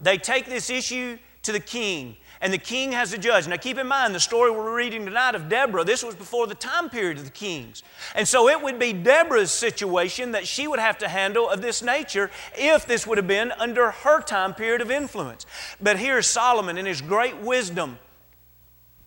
they 0.00 0.18
take 0.18 0.46
this 0.46 0.70
issue 0.70 1.18
to 1.42 1.52
the 1.52 1.60
king, 1.60 2.16
and 2.40 2.52
the 2.52 2.58
king 2.58 2.92
has 2.92 3.12
a 3.12 3.18
judge. 3.18 3.48
Now 3.48 3.56
keep 3.56 3.78
in 3.78 3.86
mind 3.86 4.14
the 4.14 4.20
story 4.20 4.50
we're 4.50 4.76
reading 4.76 5.04
tonight 5.04 5.34
of 5.34 5.48
Deborah, 5.48 5.84
this 5.84 6.04
was 6.04 6.14
before 6.14 6.46
the 6.46 6.54
time 6.54 6.90
period 6.90 7.18
of 7.18 7.24
the 7.24 7.30
kings. 7.30 7.82
And 8.14 8.28
so 8.28 8.48
it 8.48 8.62
would 8.62 8.78
be 8.78 8.92
Deborah's 8.92 9.50
situation 9.50 10.32
that 10.32 10.46
she 10.46 10.68
would 10.68 10.78
have 10.78 10.98
to 10.98 11.08
handle 11.08 11.48
of 11.48 11.62
this 11.62 11.82
nature 11.82 12.30
if 12.56 12.86
this 12.86 13.06
would 13.06 13.18
have 13.18 13.26
been 13.26 13.52
under 13.52 13.90
her 13.90 14.20
time 14.20 14.54
period 14.54 14.80
of 14.80 14.90
influence. 14.90 15.46
But 15.80 15.98
here's 15.98 16.26
Solomon 16.26 16.78
in 16.78 16.86
his 16.86 17.00
great 17.00 17.38
wisdom. 17.38 17.98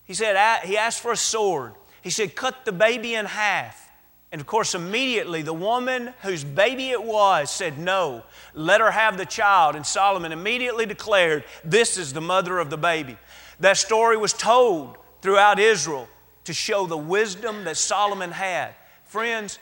He 0.04 0.14
said, 0.14 0.64
he 0.66 0.78
asked 0.78 1.02
for 1.02 1.12
a 1.12 1.18
sword. 1.18 1.74
He 2.02 2.10
said, 2.10 2.36
Cut 2.36 2.66
the 2.66 2.72
baby 2.72 3.16
in 3.16 3.26
half. 3.26 3.90
And 4.32 4.40
of 4.40 4.48
course, 4.48 4.76
immediately 4.76 5.42
the 5.42 5.54
woman 5.54 6.14
whose 6.22 6.44
baby 6.44 6.92
it 6.92 7.04
was 7.04 7.52
said, 7.52 7.78
No, 7.78 8.24
let 8.54 8.82
her 8.82 8.92
have 8.92 9.18
the 9.18 9.26
child. 9.26 9.76
And 9.76 9.86
Solomon 9.86 10.32
immediately 10.32 10.86
declared, 10.86 11.44
This 11.64 11.98
is 11.98 12.14
the 12.14 12.22
mother 12.22 12.60
of 12.60 12.70
the 12.70 12.78
baby. 12.78 13.18
That 13.60 13.78
story 13.78 14.18
was 14.18 14.34
told 14.34 14.98
throughout 15.22 15.60
Israel 15.60 16.08
to 16.46 16.54
show 16.54 16.88
the 16.88 16.98
wisdom 16.98 17.66
that 17.66 17.78
Solomon 17.78 18.32
had. 18.32 18.74
Friends, 19.04 19.60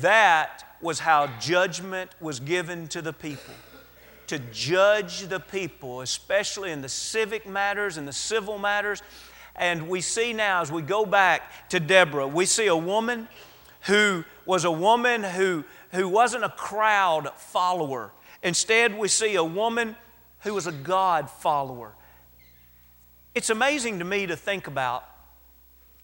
that 0.00 0.64
was 0.80 1.00
how 1.00 1.26
judgment 1.40 2.10
was 2.20 2.40
given 2.40 2.86
to 2.88 3.02
the 3.02 3.12
people. 3.12 3.54
To 4.28 4.38
judge 4.38 5.26
the 5.26 5.40
people, 5.40 6.00
especially 6.00 6.70
in 6.70 6.80
the 6.80 6.88
civic 6.88 7.46
matters 7.46 7.96
and 7.96 8.08
the 8.08 8.12
civil 8.12 8.58
matters, 8.58 9.02
And 9.56 9.88
we 9.88 10.00
see 10.00 10.32
now, 10.32 10.62
as 10.62 10.72
we 10.72 10.82
go 10.82 11.06
back 11.06 11.68
to 11.70 11.78
Deborah, 11.80 12.26
we 12.26 12.46
see 12.46 12.66
a 12.66 12.76
woman 12.76 13.28
who 13.82 14.24
was 14.46 14.64
a 14.64 14.70
woman 14.70 15.22
who, 15.22 15.64
who 15.92 16.08
wasn't 16.08 16.44
a 16.44 16.48
crowd 16.48 17.30
follower. 17.36 18.12
Instead, 18.42 18.98
we 18.98 19.08
see 19.08 19.36
a 19.36 19.44
woman 19.44 19.96
who 20.40 20.54
was 20.54 20.66
a 20.66 20.72
God 20.72 21.30
follower. 21.30 21.92
It's 23.34 23.50
amazing 23.50 23.98
to 24.00 24.04
me 24.04 24.26
to 24.26 24.36
think 24.36 24.66
about, 24.66 25.04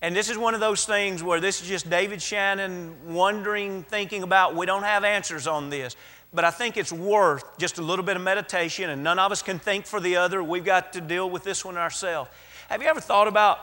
and 0.03 0.17
this 0.17 0.31
is 0.31 0.39
one 0.39 0.55
of 0.55 0.61
those 0.61 0.87
things 0.87 1.23
where 1.23 1.41
this 1.41 1.61
is 1.61 1.69
just 1.69 1.91
David 1.91 2.23
Shannon 2.23 2.97
wondering, 3.13 3.83
thinking 3.83 4.23
about, 4.23 4.57
we 4.57 4.65
don't 4.65 4.83
have 4.83 5.05
answers 5.05 5.47
on 5.47 5.69
this. 5.69 5.95
But 6.33 6.45
I 6.45 6.51
think 6.51 6.77
it's 6.77 6.93
worth 6.93 7.59
just 7.59 7.79
a 7.79 7.83
little 7.83 8.05
bit 8.05 8.17
of 8.17 8.23
meditation, 8.23 8.89
and 8.89 9.03
none 9.03 9.19
of 9.19 9.31
us 9.31 9.43
can 9.43 9.59
think 9.59 9.85
for 9.85 10.01
the 10.01 10.17
other. 10.17 10.43
We've 10.43 10.65
got 10.65 10.93
to 10.95 11.01
deal 11.01 11.29
with 11.29 11.45
this 11.45 11.65
one 11.65 11.77
ourselves. 11.77 12.31
Have 12.71 12.83
you 12.83 12.89
ever 12.89 13.01
thought 13.01 13.27
about 13.27 13.59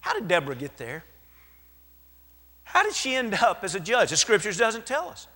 how 0.00 0.12
did 0.12 0.26
Deborah 0.26 0.56
get 0.56 0.76
there? 0.76 1.04
How 2.64 2.82
did 2.82 2.94
she 2.94 3.14
end 3.14 3.32
up 3.34 3.62
as 3.62 3.76
a 3.76 3.80
judge? 3.80 4.10
The 4.10 4.16
scriptures 4.16 4.58
doesn't 4.58 4.86
tell 4.86 5.08
us. 5.08 5.28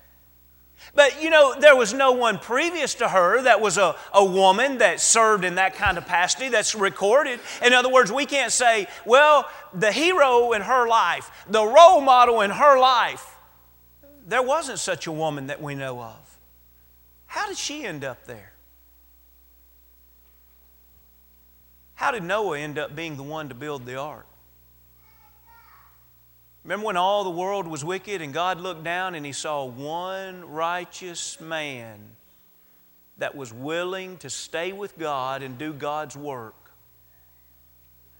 But 0.92 1.22
you 1.22 1.30
know, 1.30 1.54
there 1.60 1.76
was 1.76 1.94
no 1.94 2.10
one 2.10 2.38
previous 2.38 2.94
to 2.96 3.08
her 3.08 3.40
that 3.42 3.60
was 3.60 3.78
a, 3.78 3.94
a 4.12 4.24
woman 4.24 4.78
that 4.78 5.00
served 5.00 5.44
in 5.44 5.54
that 5.54 5.76
kind 5.76 5.96
of 5.96 6.04
capacity 6.04 6.48
that's 6.48 6.74
recorded. 6.74 7.38
In 7.64 7.72
other 7.72 7.88
words, 7.88 8.10
we 8.10 8.26
can't 8.26 8.50
say, 8.50 8.88
well, 9.06 9.48
the 9.72 9.92
hero 9.92 10.52
in 10.52 10.62
her 10.62 10.88
life, 10.88 11.30
the 11.48 11.64
role 11.64 12.00
model 12.00 12.40
in 12.40 12.50
her 12.50 12.80
life, 12.80 13.36
there 14.26 14.42
wasn't 14.42 14.80
such 14.80 15.06
a 15.06 15.12
woman 15.12 15.46
that 15.46 15.62
we 15.62 15.76
know 15.76 16.00
of. 16.00 16.38
How 17.26 17.46
did 17.46 17.58
she 17.58 17.84
end 17.84 18.02
up 18.02 18.26
there? 18.26 18.51
How 22.02 22.10
did 22.10 22.24
Noah 22.24 22.58
end 22.58 22.80
up 22.80 22.96
being 22.96 23.16
the 23.16 23.22
one 23.22 23.48
to 23.50 23.54
build 23.54 23.86
the 23.86 23.94
ark? 23.94 24.26
Remember 26.64 26.86
when 26.86 26.96
all 26.96 27.22
the 27.22 27.30
world 27.30 27.68
was 27.68 27.84
wicked 27.84 28.20
and 28.20 28.34
God 28.34 28.60
looked 28.60 28.82
down 28.82 29.14
and 29.14 29.24
He 29.24 29.30
saw 29.30 29.64
one 29.64 30.50
righteous 30.50 31.40
man 31.40 32.00
that 33.18 33.36
was 33.36 33.54
willing 33.54 34.16
to 34.16 34.30
stay 34.30 34.72
with 34.72 34.98
God 34.98 35.44
and 35.44 35.56
do 35.58 35.72
God's 35.72 36.16
work? 36.16 36.72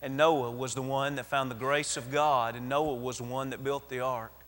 And 0.01 0.17
Noah 0.17 0.53
was 0.53 0.77
the 0.77 0.83
one 0.83 1.17
that 1.17 1.27
found 1.27 1.51
the 1.51 1.57
grace 1.57 1.97
of 1.97 2.13
God, 2.13 2.55
and 2.55 2.69
Noah 2.69 2.95
was 2.95 3.19
the 3.19 3.25
one 3.25 3.51
that 3.51 3.65
built 3.65 3.89
the 3.89 3.99
ark. 3.99 4.45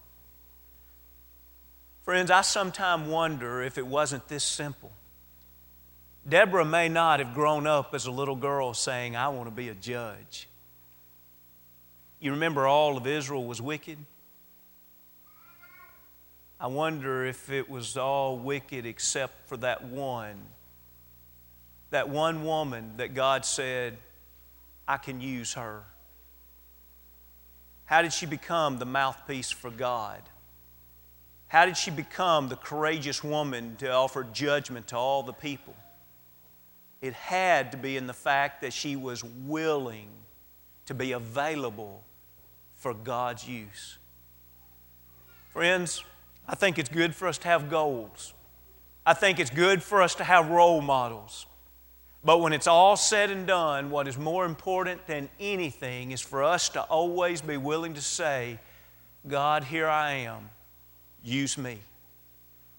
Friends, 2.05 2.31
I 2.31 2.43
sometimes 2.43 3.09
wonder 3.09 3.65
if 3.65 3.79
it 3.79 3.87
wasn't 3.89 4.29
this 4.29 4.45
simple. 4.45 4.93
Deborah 6.27 6.65
may 6.65 6.89
not 6.89 7.21
have 7.21 7.35
grown 7.35 7.67
up 7.67 7.95
as 7.95 8.07
a 8.07 8.11
little 8.11 8.37
girl 8.37 8.73
saying, 8.73 9.15
I 9.15 9.29
want 9.29 9.47
to 9.47 9.55
be 9.55 9.69
a 9.69 9.75
judge. 9.75 10.49
You 12.19 12.33
remember 12.33 12.67
all 12.67 12.97
of 12.97 13.07
Israel 13.07 13.45
was 13.45 13.61
wicked? 13.61 13.99
I 16.59 16.69
wonder 16.69 17.27
if 17.27 17.51
it 17.51 17.69
was 17.69 17.99
all 17.99 18.39
wicked 18.39 18.87
except 18.87 19.49
for 19.49 19.59
that 19.59 19.85
one. 19.85 20.37
That 21.91 22.09
one 22.09 22.43
woman 22.45 22.95
that 22.97 23.13
God 23.13 23.45
said, 23.45 23.99
I 24.89 24.97
can 24.97 25.21
use 25.21 25.53
her. 25.55 25.83
How 27.85 28.01
did 28.01 28.15
she 28.15 28.25
become 28.25 28.79
the 28.79 28.87
mouthpiece 28.87 29.51
for 29.51 29.71
God? 29.71 30.23
How 31.49 31.67
did 31.67 31.77
she 31.77 31.91
become 31.91 32.49
the 32.49 32.57
courageous 32.57 33.23
woman 33.23 33.77
to 33.77 33.93
offer 33.93 34.25
judgment 34.25 34.89
to 34.89 34.97
all 34.97 35.23
the 35.23 35.35
people? 35.35 35.75
It 37.05 37.13
had 37.13 37.73
to 37.73 37.77
be 37.77 37.99
in 37.99 38.07
the 38.07 38.15
fact 38.15 38.63
that 38.63 38.73
she 38.73 38.97
was 38.97 39.23
willing 39.23 40.09
to 40.87 40.95
be 40.95 41.13
available 41.13 42.03
for 42.77 42.95
God's 42.95 43.47
use. 43.47 43.99
Friends, 45.51 46.03
I 46.49 46.55
think 46.55 46.79
it's 46.79 46.89
good 46.89 47.15
for 47.15 47.29
us 47.29 47.37
to 47.37 47.49
have 47.49 47.69
goals. 47.69 48.33
I 49.05 49.13
think 49.13 49.39
it's 49.39 49.51
good 49.51 49.83
for 49.83 50.01
us 50.01 50.15
to 50.15 50.25
have 50.25 50.49
role 50.49 50.81
models. 50.81 51.45
But 52.25 52.41
when 52.41 52.55
it's 52.55 52.67
all 52.67 52.97
said 52.97 53.29
and 53.29 53.47
done, 53.47 53.91
what 53.91 54.09
is 54.09 54.17
more 54.17 54.47
important 54.47 55.07
than 55.07 55.29
anything 55.39 56.11
is 56.11 56.23
for 56.23 56.43
us 56.43 56.71
to 56.71 56.81
always 56.85 57.43
be 57.43 57.59
willing 57.59 57.93
to 57.93 58.01
say, 58.01 58.59
God, 59.29 59.65
here 59.65 59.89
I 59.89 60.13
am. 60.13 60.49
Use 61.23 61.59
me. 61.59 61.81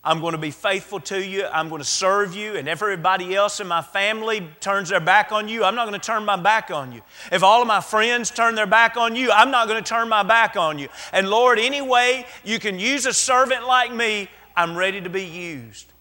I'm 0.06 0.22
going 0.22 0.34
to 0.34 0.38
be 0.38 0.52
faithful 0.52 1.00
to 1.02 1.26
you. 1.26 1.48
I'm 1.48 1.68
going 1.68 1.82
to 1.82 1.88
serve 1.88 2.36
you. 2.36 2.56
And 2.56 2.70
everybody 2.70 3.34
else 3.34 3.60
in 3.60 3.68
my 3.68 3.82
family 3.82 4.48
turns 4.60 4.90
their 4.90 5.00
back 5.00 5.32
on 5.32 5.48
you, 5.48 5.64
I'm 5.64 5.74
not 5.74 5.88
going 5.88 6.00
to 6.00 6.06
turn 6.06 6.24
my 6.26 6.36
back 6.36 6.70
on 6.70 6.92
you. 6.92 7.02
If 7.32 7.42
all 7.42 7.62
of 7.62 7.68
my 7.68 7.82
friends 7.82 8.30
turn 8.30 8.54
their 8.54 8.68
back 8.68 8.98
on 8.98 9.16
you, 9.16 9.32
I'm 9.32 9.50
not 9.50 9.68
going 9.68 9.84
to 9.84 9.90
turn 9.90 10.08
my 10.08 10.22
back 10.22 10.56
on 10.56 10.78
you. 10.78 10.90
And 11.12 11.28
Lord, 11.28 11.58
any 11.58 11.82
way 11.82 12.28
you 12.44 12.60
can 12.60 12.78
use 12.78 13.08
a 13.08 13.14
servant 13.14 13.66
like 13.66 13.92
me, 13.92 14.30
I'm 14.56 14.78
ready 14.78 15.02
to 15.02 15.10
be 15.10 15.24
used. 15.24 15.92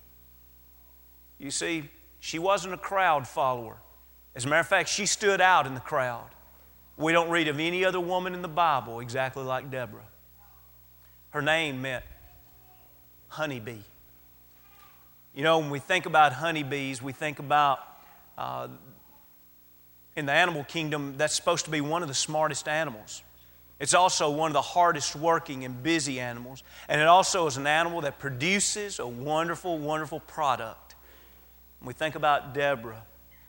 You 1.39 1.51
see, 1.51 1.89
she 2.21 2.39
wasn't 2.39 2.75
a 2.75 2.79
crowd 2.79 3.27
follower. 3.27 3.79
As 4.35 4.45
a 4.45 4.49
matter 4.49 4.61
of 4.61 4.69
fact, 4.69 4.91
she 4.91 5.07
stood 5.07 5.41
out 5.41 5.67
in 5.67 5.73
the 5.73 5.81
crowd. 5.81 6.29
We 6.99 7.13
don't 7.13 7.31
read 7.31 7.49
of 7.49 7.59
any 7.59 7.87
other 7.87 8.01
woman 8.01 8.35
in 8.35 8.43
the 8.43 8.49
Bible 8.49 9.01
exactly 9.01 9.45
like 9.45 9.71
Deborah. 9.71 10.07
Her 11.31 11.41
name 11.41 11.81
meant 11.81 12.05
honeybee. 13.29 13.79
You 15.35 15.43
know, 15.43 15.59
when 15.59 15.71
we 15.71 15.81
think 15.81 16.07
about 16.07 16.33
honeybees, 16.33 17.03
we 17.03 17.13
think 17.13 17.41
about 17.41 17.81
uh, 18.39 18.69
in 20.15 20.27
the 20.27 20.33
animal 20.33 20.63
kingdom, 20.63 21.15
that's 21.17 21.35
supposed 21.35 21.65
to 21.65 21.73
be 21.73 21.81
one 21.81 22.03
of 22.03 22.09
the 22.09 22.15
smartest 22.15 22.69
animals. 22.69 23.23
It's 23.81 23.95
also 23.95 24.31
one 24.31 24.49
of 24.49 24.53
the 24.53 24.63
hardest 24.63 25.17
working 25.17 25.65
and 25.65 25.83
busy 25.83 26.21
animals. 26.21 26.63
And 26.89 27.01
it 27.01 27.09
also 27.09 27.49
is 27.49 27.57
an 27.57 27.67
animal 27.67 28.03
that 28.03 28.21
produces 28.21 29.01
a 29.01 29.07
wonderful, 29.07 29.79
wonderful 29.79 30.21
product. 30.21 30.95
When 31.81 31.89
we 31.89 31.95
think 31.95 32.15
about 32.15 32.55
Deborah, 32.55 33.03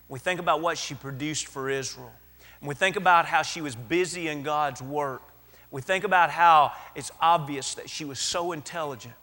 we 0.10 0.17
think 0.17 0.39
about 0.39 0.62
what 0.62 0.80
she 0.80 0.95
produced 0.95 1.48
for 1.48 1.69
Israel. 1.69 2.12
And 2.62 2.67
we 2.67 2.74
think 2.74 2.95
about 2.95 3.28
how 3.28 3.43
she 3.43 3.62
was 3.62 3.76
busy 3.76 4.28
in 4.28 4.41
God's 4.41 4.82
work. 4.82 5.21
We 5.69 5.82
think 5.82 6.04
about 6.04 6.32
how 6.32 6.71
it's 6.95 7.12
obvious 7.21 7.76
that 7.76 7.91
she 7.91 8.06
was 8.06 8.19
so 8.19 8.54
intelligent 8.54 9.13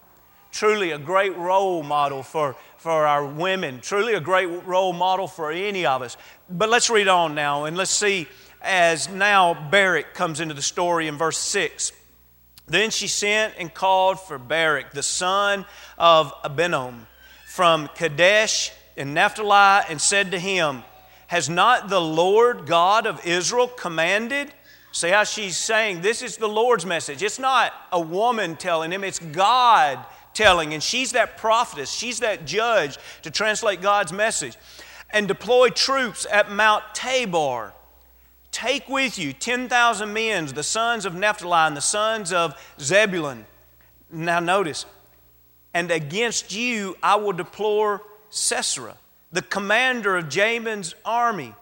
truly 0.53 0.93
a 0.93 0.99
great 0.99 1.37
role 1.37 1.83
model 1.83 2.23
for, 2.23 2.55
for 2.77 3.07
our 3.07 3.27
women, 3.27 3.81
truly 3.81 4.15
a 4.15 4.21
great 4.21 4.47
role 4.67 4.93
model 4.93 5.27
for 5.27 5.51
any 5.51 5.85
of 5.85 6.03
us. 6.03 6.17
But 6.49 6.69
let's 6.69 6.91
read 6.91 7.09
on 7.09 7.35
now 7.35 7.65
and 7.65 7.77
let's 7.77 7.91
see 7.91 8.29
as 8.61 9.09
now 9.09 9.69
Barak 9.71 10.15
comes 10.15 10.38
into 10.38 10.55
the 10.55 10.62
story 10.62 11.09
in 11.09 11.17
verse 11.17 11.38
6. 11.38 11.93
Then 12.69 12.91
she 12.91 13.09
sent 13.09 13.55
and 13.59 13.73
called 13.73 14.21
for 14.21 14.38
Barak, 14.38 14.93
the 14.93 15.03
son 15.03 15.65
of 15.99 16.33
Abinoam, 16.45 17.07
from 17.47 17.88
Kadesh 17.95 18.71
in 18.97 19.15
Naphtali, 19.15 19.85
and 19.88 20.01
said 20.01 20.31
to 20.31 20.38
him, 20.38 20.85
Has 21.27 21.49
not 21.49 21.88
the 21.88 22.01
Lord 22.01 22.67
God 22.67 23.07
of 23.07 23.27
Israel 23.27 23.67
commanded? 23.67 24.53
See 24.93 25.09
how 25.09 25.25
she's 25.25 25.57
saying 25.57 26.03
this 26.03 26.23
is 26.23 26.37
the 26.37 26.49
Lord's 26.49 26.87
message. 26.87 27.23
It's 27.23 27.38
not 27.38 27.73
a 27.91 28.01
woman 28.01 28.57
telling 28.57 28.93
him, 28.93 29.03
it's 29.03 29.19
God 29.19 29.99
telling, 30.35 30.75
and 30.75 30.83
she's 30.83 31.12
that 31.12 31.37
prophetess, 31.37 31.90
she's 31.92 32.21
that 32.21 32.45
judge 32.45 32.99
to 33.23 33.31
translate 33.31 33.81
God's 33.81 34.12
message. 34.12 34.57
And 35.11 35.29
deploy 35.29 35.68
troops 35.68 36.27
at 36.31 36.51
Mount 36.51 36.85
Tabor. 36.95 37.75
Take 38.51 38.88
with 38.88 39.18
you 39.18 39.33
10,000 39.33 40.12
men, 40.12 40.47
the 40.47 40.62
sons 40.62 41.05
of 41.05 41.14
Naphtali 41.14 41.66
and 41.66 41.77
the 41.77 41.81
sons 41.81 42.33
of 42.33 42.55
Zebulun. 42.79 43.47
Now, 44.11 44.40
notice, 44.40 44.85
and 45.75 45.90
against 45.90 46.55
you 46.55 46.97
I 47.03 47.16
will 47.16 47.33
deplore 47.33 48.03
Sisera, 48.29 48.97
the 49.33 49.42
commander 49.42 50.16
of 50.16 50.29
Jabin's 50.29 50.95
army, 51.05 51.55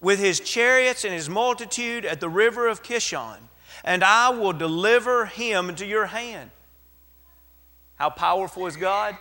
with 0.00 0.18
his 0.18 0.40
chariots 0.40 1.04
and 1.04 1.12
his 1.12 1.28
multitude 1.28 2.06
at 2.06 2.20
the 2.20 2.28
river 2.28 2.68
of 2.68 2.82
Kishon, 2.82 3.36
and 3.84 4.02
I 4.02 4.30
will 4.30 4.54
deliver 4.54 5.26
him 5.26 5.68
into 5.68 5.84
your 5.84 6.06
hand. 6.06 6.50
How 8.00 8.08
powerful 8.08 8.66
is 8.66 8.78
God? 8.78 9.14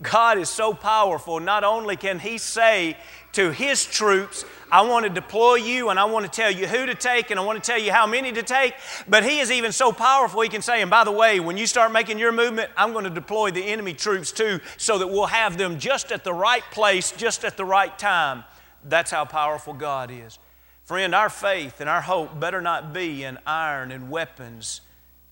God 0.00 0.38
is 0.38 0.48
so 0.48 0.72
powerful. 0.72 1.38
Not 1.38 1.64
only 1.64 1.96
can 1.96 2.18
He 2.18 2.38
say 2.38 2.96
to 3.32 3.50
His 3.50 3.84
troops, 3.84 4.46
I 4.72 4.80
want 4.88 5.04
to 5.04 5.10
deploy 5.10 5.56
you 5.56 5.90
and 5.90 6.00
I 6.00 6.06
want 6.06 6.24
to 6.24 6.30
tell 6.30 6.50
you 6.50 6.66
who 6.66 6.86
to 6.86 6.94
take 6.94 7.30
and 7.30 7.38
I 7.38 7.44
want 7.44 7.62
to 7.62 7.70
tell 7.70 7.78
you 7.78 7.92
how 7.92 8.06
many 8.06 8.32
to 8.32 8.42
take, 8.42 8.72
but 9.06 9.22
He 9.22 9.40
is 9.40 9.50
even 9.50 9.70
so 9.70 9.92
powerful, 9.92 10.40
He 10.40 10.48
can 10.48 10.62
say, 10.62 10.80
and 10.80 10.90
by 10.90 11.04
the 11.04 11.12
way, 11.12 11.40
when 11.40 11.58
you 11.58 11.66
start 11.66 11.92
making 11.92 12.18
your 12.18 12.32
movement, 12.32 12.70
I'm 12.74 12.92
going 12.92 13.04
to 13.04 13.10
deploy 13.10 13.50
the 13.50 13.62
enemy 13.62 13.92
troops 13.92 14.32
too 14.32 14.60
so 14.78 14.96
that 14.96 15.08
we'll 15.08 15.26
have 15.26 15.58
them 15.58 15.78
just 15.78 16.10
at 16.10 16.24
the 16.24 16.32
right 16.32 16.64
place, 16.72 17.12
just 17.12 17.44
at 17.44 17.58
the 17.58 17.66
right 17.66 17.98
time. 17.98 18.44
That's 18.82 19.10
how 19.10 19.26
powerful 19.26 19.74
God 19.74 20.10
is. 20.10 20.38
Friend, 20.84 21.14
our 21.14 21.28
faith 21.28 21.82
and 21.82 21.90
our 21.90 22.00
hope 22.00 22.40
better 22.40 22.62
not 22.62 22.94
be 22.94 23.24
in 23.24 23.36
iron 23.46 23.92
and 23.92 24.08
weapons 24.08 24.80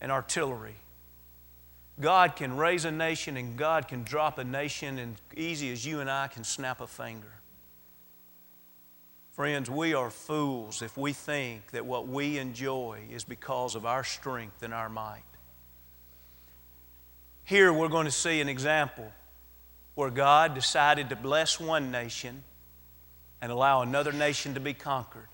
and 0.03 0.13
artillery. 0.13 0.75
God 2.01 2.35
can 2.35 2.57
raise 2.57 2.85
a 2.85 2.91
nation 2.91 3.37
and 3.37 3.57
God 3.57 3.87
can 3.87 4.03
drop 4.03 4.39
a 4.39 4.45
nation 4.45 4.99
and 4.99 5.15
easy 5.37 5.73
as 5.73 5.87
you 5.87 6.01
and 6.01 6.11
I 6.11 6.27
can 6.27 6.43
snap 6.43 6.81
a 6.81 6.87
finger. 6.87 7.33
Friends, 9.33 9.69
we 9.71 9.95
are 9.95 10.11
fools 10.11 10.83
if 10.83 10.97
we 10.97 11.13
think 11.13 11.71
that 11.73 11.87
what 11.87 12.07
we 12.07 12.39
enjoy 12.39 13.01
is 13.11 13.25
because 13.25 13.75
of 13.75 13.85
our 13.85 14.05
strength 14.05 14.63
and 14.63 14.73
our 14.73 14.89
might. 14.89 15.23
Here 17.45 17.73
we're 17.73 17.89
going 17.89 18.07
to 18.07 18.13
see 18.13 18.41
an 18.41 18.49
example 18.49 19.11
where 19.95 20.11
God 20.11 20.55
decided 20.55 21.09
to 21.11 21.17
bless 21.17 21.61
one 21.61 21.91
nation 21.91 22.43
and 23.41 23.53
allow 23.53 23.83
another 23.83 24.13
nation 24.13 24.55
to 24.55 24.61
be 24.61 24.73
conquered. 24.73 25.29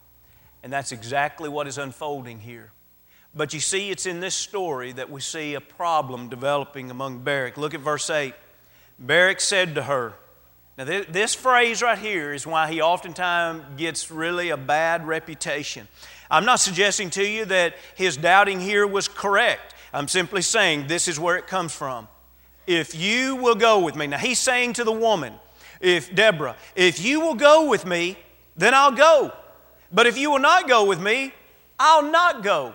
And 0.62 0.72
that's 0.72 0.92
exactly 0.92 1.48
what 1.48 1.66
is 1.66 1.78
unfolding 1.78 2.40
here. 2.40 2.72
But 3.34 3.54
you 3.54 3.60
see, 3.60 3.90
it's 3.90 4.06
in 4.06 4.20
this 4.20 4.34
story 4.34 4.92
that 4.92 5.10
we 5.10 5.20
see 5.20 5.54
a 5.54 5.60
problem 5.60 6.28
developing 6.28 6.90
among 6.90 7.20
Barak. 7.20 7.56
Look 7.56 7.74
at 7.74 7.80
verse 7.80 8.10
8. 8.10 8.34
Barak 8.98 9.40
said 9.40 9.76
to 9.76 9.84
her, 9.84 10.14
now, 10.76 10.84
this 10.84 11.34
phrase 11.34 11.82
right 11.82 11.98
here 11.98 12.32
is 12.32 12.46
why 12.46 12.72
he 12.72 12.80
oftentimes 12.80 13.64
gets 13.76 14.10
really 14.10 14.48
a 14.48 14.56
bad 14.56 15.06
reputation. 15.06 15.86
I'm 16.30 16.46
not 16.46 16.58
suggesting 16.58 17.10
to 17.10 17.26
you 17.26 17.44
that 17.46 17.74
his 17.96 18.16
doubting 18.16 18.60
here 18.60 18.86
was 18.86 19.06
correct. 19.06 19.74
I'm 19.92 20.08
simply 20.08 20.40
saying 20.40 20.86
this 20.86 21.06
is 21.06 21.20
where 21.20 21.36
it 21.36 21.46
comes 21.46 21.74
from. 21.74 22.08
If 22.66 22.94
you 22.94 23.36
will 23.36 23.56
go 23.56 23.80
with 23.80 23.94
me, 23.94 24.06
now 24.06 24.18
he's 24.18 24.38
saying 24.38 24.74
to 24.74 24.84
the 24.84 24.92
woman, 24.92 25.34
if 25.80 26.14
Deborah, 26.14 26.56
if 26.74 27.04
you 27.04 27.20
will 27.20 27.34
go 27.34 27.68
with 27.68 27.84
me, 27.84 28.16
then 28.56 28.72
I'll 28.72 28.92
go. 28.92 29.32
But 29.92 30.06
if 30.06 30.16
you 30.16 30.30
will 30.30 30.38
not 30.38 30.68
go 30.68 30.84
with 30.84 31.00
me, 31.00 31.34
I'll 31.78 32.10
not 32.10 32.42
go. 32.42 32.74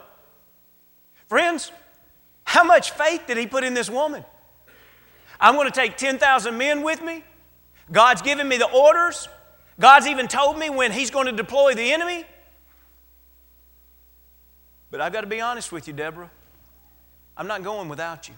Friends, 1.28 1.72
how 2.44 2.64
much 2.64 2.92
faith 2.92 3.24
did 3.28 3.38
he 3.38 3.48
put 3.48 3.64
in 3.64 3.74
this 3.74 3.90
woman? 3.90 4.24
I'm 5.40 5.56
going 5.56 5.68
to 5.68 5.74
take 5.74 5.98
10,000 5.98 6.58
men 6.58 6.84
with 6.84 7.02
me. 7.02 7.24
God's 7.92 8.22
given 8.22 8.48
me 8.48 8.58
the 8.58 8.70
orders. 8.70 9.28
God's 9.80 10.08
even 10.08 10.28
told 10.28 10.58
me 10.58 10.70
when 10.70 10.92
He's 10.92 11.12
going 11.12 11.26
to 11.26 11.32
deploy 11.32 11.74
the 11.76 11.92
enemy. 11.92 12.26
But 14.92 15.02
I've 15.02 15.12
got 15.12 15.22
to 15.22 15.28
be 15.28 15.42
honest 15.42 15.72
with 15.72 15.88
you, 15.88 15.94
Deborah. 15.94 16.32
I'm 17.36 17.48
not 17.48 17.64
going 17.64 17.90
without 17.90 18.30
you. 18.30 18.36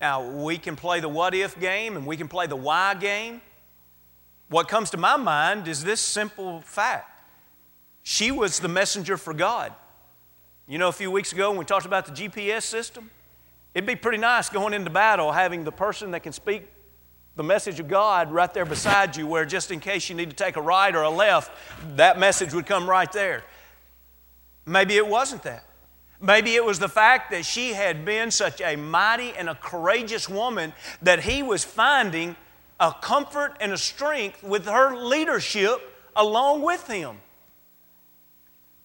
Now, 0.00 0.28
we 0.30 0.58
can 0.58 0.76
play 0.76 1.00
the 1.00 1.08
what 1.08 1.34
if 1.34 1.58
game 1.58 1.96
and 1.96 2.06
we 2.06 2.16
can 2.16 2.28
play 2.28 2.46
the 2.46 2.56
why 2.56 2.94
game. 2.94 3.40
What 4.48 4.68
comes 4.68 4.90
to 4.90 4.96
my 4.96 5.16
mind 5.16 5.68
is 5.68 5.84
this 5.84 6.00
simple 6.00 6.60
fact 6.62 7.06
she 8.02 8.30
was 8.30 8.60
the 8.60 8.68
messenger 8.68 9.16
for 9.16 9.32
God. 9.32 9.72
You 10.70 10.78
know, 10.78 10.86
a 10.86 10.92
few 10.92 11.10
weeks 11.10 11.32
ago 11.32 11.50
when 11.50 11.58
we 11.58 11.64
talked 11.64 11.84
about 11.84 12.06
the 12.06 12.12
GPS 12.12 12.62
system, 12.62 13.10
it'd 13.74 13.88
be 13.88 13.96
pretty 13.96 14.18
nice 14.18 14.48
going 14.48 14.72
into 14.72 14.88
battle 14.88 15.32
having 15.32 15.64
the 15.64 15.72
person 15.72 16.12
that 16.12 16.22
can 16.22 16.32
speak 16.32 16.62
the 17.34 17.42
message 17.42 17.80
of 17.80 17.88
God 17.88 18.30
right 18.30 18.54
there 18.54 18.64
beside 18.64 19.16
you, 19.16 19.26
where 19.26 19.44
just 19.44 19.72
in 19.72 19.80
case 19.80 20.08
you 20.08 20.14
need 20.14 20.30
to 20.30 20.36
take 20.36 20.54
a 20.54 20.62
right 20.62 20.94
or 20.94 21.02
a 21.02 21.10
left, 21.10 21.50
that 21.96 22.20
message 22.20 22.54
would 22.54 22.66
come 22.66 22.88
right 22.88 23.10
there. 23.10 23.42
Maybe 24.64 24.96
it 24.96 25.08
wasn't 25.08 25.42
that. 25.42 25.64
Maybe 26.20 26.54
it 26.54 26.64
was 26.64 26.78
the 26.78 26.88
fact 26.88 27.32
that 27.32 27.44
she 27.44 27.72
had 27.72 28.04
been 28.04 28.30
such 28.30 28.60
a 28.60 28.76
mighty 28.76 29.32
and 29.32 29.48
a 29.48 29.56
courageous 29.56 30.28
woman 30.28 30.72
that 31.02 31.24
he 31.24 31.42
was 31.42 31.64
finding 31.64 32.36
a 32.78 32.92
comfort 32.92 33.56
and 33.60 33.72
a 33.72 33.76
strength 33.76 34.44
with 34.44 34.66
her 34.66 34.94
leadership 34.94 35.80
along 36.14 36.62
with 36.62 36.86
him. 36.86 37.16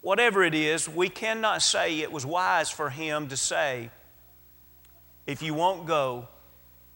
Whatever 0.06 0.44
it 0.44 0.54
is, 0.54 0.88
we 0.88 1.08
cannot 1.08 1.62
say 1.62 1.98
it 1.98 2.12
was 2.12 2.24
wise 2.24 2.70
for 2.70 2.90
him 2.90 3.26
to 3.26 3.36
say, 3.36 3.90
if 5.26 5.42
you 5.42 5.52
won't 5.52 5.84
go, 5.84 6.28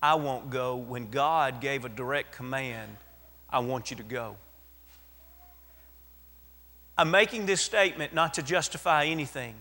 I 0.00 0.14
won't 0.14 0.48
go 0.50 0.76
when 0.76 1.10
God 1.10 1.60
gave 1.60 1.84
a 1.84 1.88
direct 1.88 2.30
command, 2.30 2.96
I 3.50 3.58
want 3.58 3.90
you 3.90 3.96
to 3.96 4.04
go. 4.04 4.36
I'm 6.96 7.10
making 7.10 7.46
this 7.46 7.60
statement 7.60 8.14
not 8.14 8.34
to 8.34 8.44
justify 8.44 9.06
anything, 9.06 9.56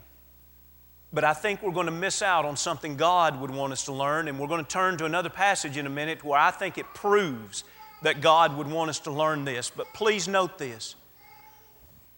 but 1.11 1.23
I 1.23 1.33
think 1.33 1.63
we're 1.63 1.71
going 1.71 1.87
to 1.87 1.91
miss 1.91 2.21
out 2.21 2.45
on 2.45 2.55
something 2.55 2.97
God 2.97 3.41
would 3.41 3.49
want 3.49 3.73
us 3.73 3.85
to 3.85 3.93
learn, 3.93 4.27
and 4.27 4.39
we're 4.39 4.45
going 4.45 4.63
to 4.63 4.69
turn 4.69 4.95
to 4.99 5.05
another 5.05 5.31
passage 5.31 5.75
in 5.75 5.87
a 5.87 5.89
minute 5.89 6.23
where 6.23 6.39
I 6.39 6.51
think 6.51 6.77
it 6.77 6.85
proves 6.93 7.63
that 8.03 8.21
God 8.21 8.55
would 8.57 8.67
want 8.67 8.91
us 8.91 8.99
to 8.99 9.11
learn 9.11 9.43
this. 9.43 9.71
But 9.75 9.91
please 9.95 10.27
note 10.27 10.59
this 10.59 10.93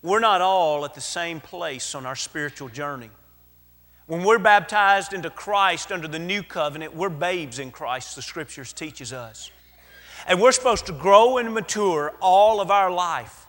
we're 0.02 0.20
not 0.20 0.42
all 0.42 0.84
at 0.86 0.94
the 0.94 1.02
same 1.02 1.40
place 1.40 1.94
on 1.94 2.06
our 2.06 2.16
spiritual 2.16 2.70
journey. 2.70 3.10
When 4.08 4.24
we're 4.24 4.40
baptized 4.40 5.14
into 5.14 5.30
Christ 5.30 5.92
under 5.92 6.08
the 6.08 6.20
new 6.20 6.44
covenant, 6.44 6.96
we're 6.96 7.10
babes 7.10 7.60
in 7.60 7.72
Christ, 7.72 8.16
the 8.16 8.22
scriptures 8.22 8.74
teaches 8.74 9.14
us. 9.14 9.52
And 10.28 10.42
we're 10.42 10.52
supposed 10.52 10.88
to 10.88 10.92
grow 10.92 11.38
and 11.38 11.54
mature 11.54 12.14
all 12.20 12.62
of 12.62 12.72
our 12.72 12.92
life. 12.92 13.48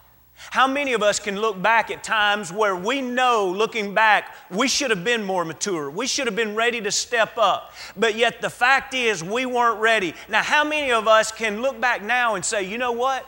How 0.51 0.67
many 0.67 0.93
of 0.93 1.03
us 1.03 1.21
can 1.21 1.41
look 1.41 1.61
back 1.61 1.91
at 1.91 2.03
times 2.03 2.53
where 2.53 2.75
we 2.75 3.01
know, 3.01 3.49
looking 3.49 3.95
back, 3.95 4.35
we 4.51 4.67
should 4.69 4.91
have 4.91 5.05
been 5.05 5.23
more 5.25 5.45
mature? 5.45 5.91
We 5.91 6.07
should 6.07 6.27
have 6.27 6.37
been 6.37 6.55
ready 6.55 6.81
to 6.81 6.91
step 6.91 7.39
up. 7.39 7.73
But 7.97 8.17
yet 8.17 8.41
the 8.41 8.51
fact 8.51 8.93
is, 8.93 9.23
we 9.23 9.47
weren't 9.47 9.81
ready. 9.81 10.15
Now, 10.29 10.43
how 10.43 10.65
many 10.65 10.91
of 10.91 11.07
us 11.07 11.31
can 11.31 11.63
look 11.63 11.81
back 11.81 12.03
now 12.03 12.35
and 12.35 12.45
say, 12.45 12.65
you 12.65 12.77
know 12.77 12.93
what? 12.93 13.27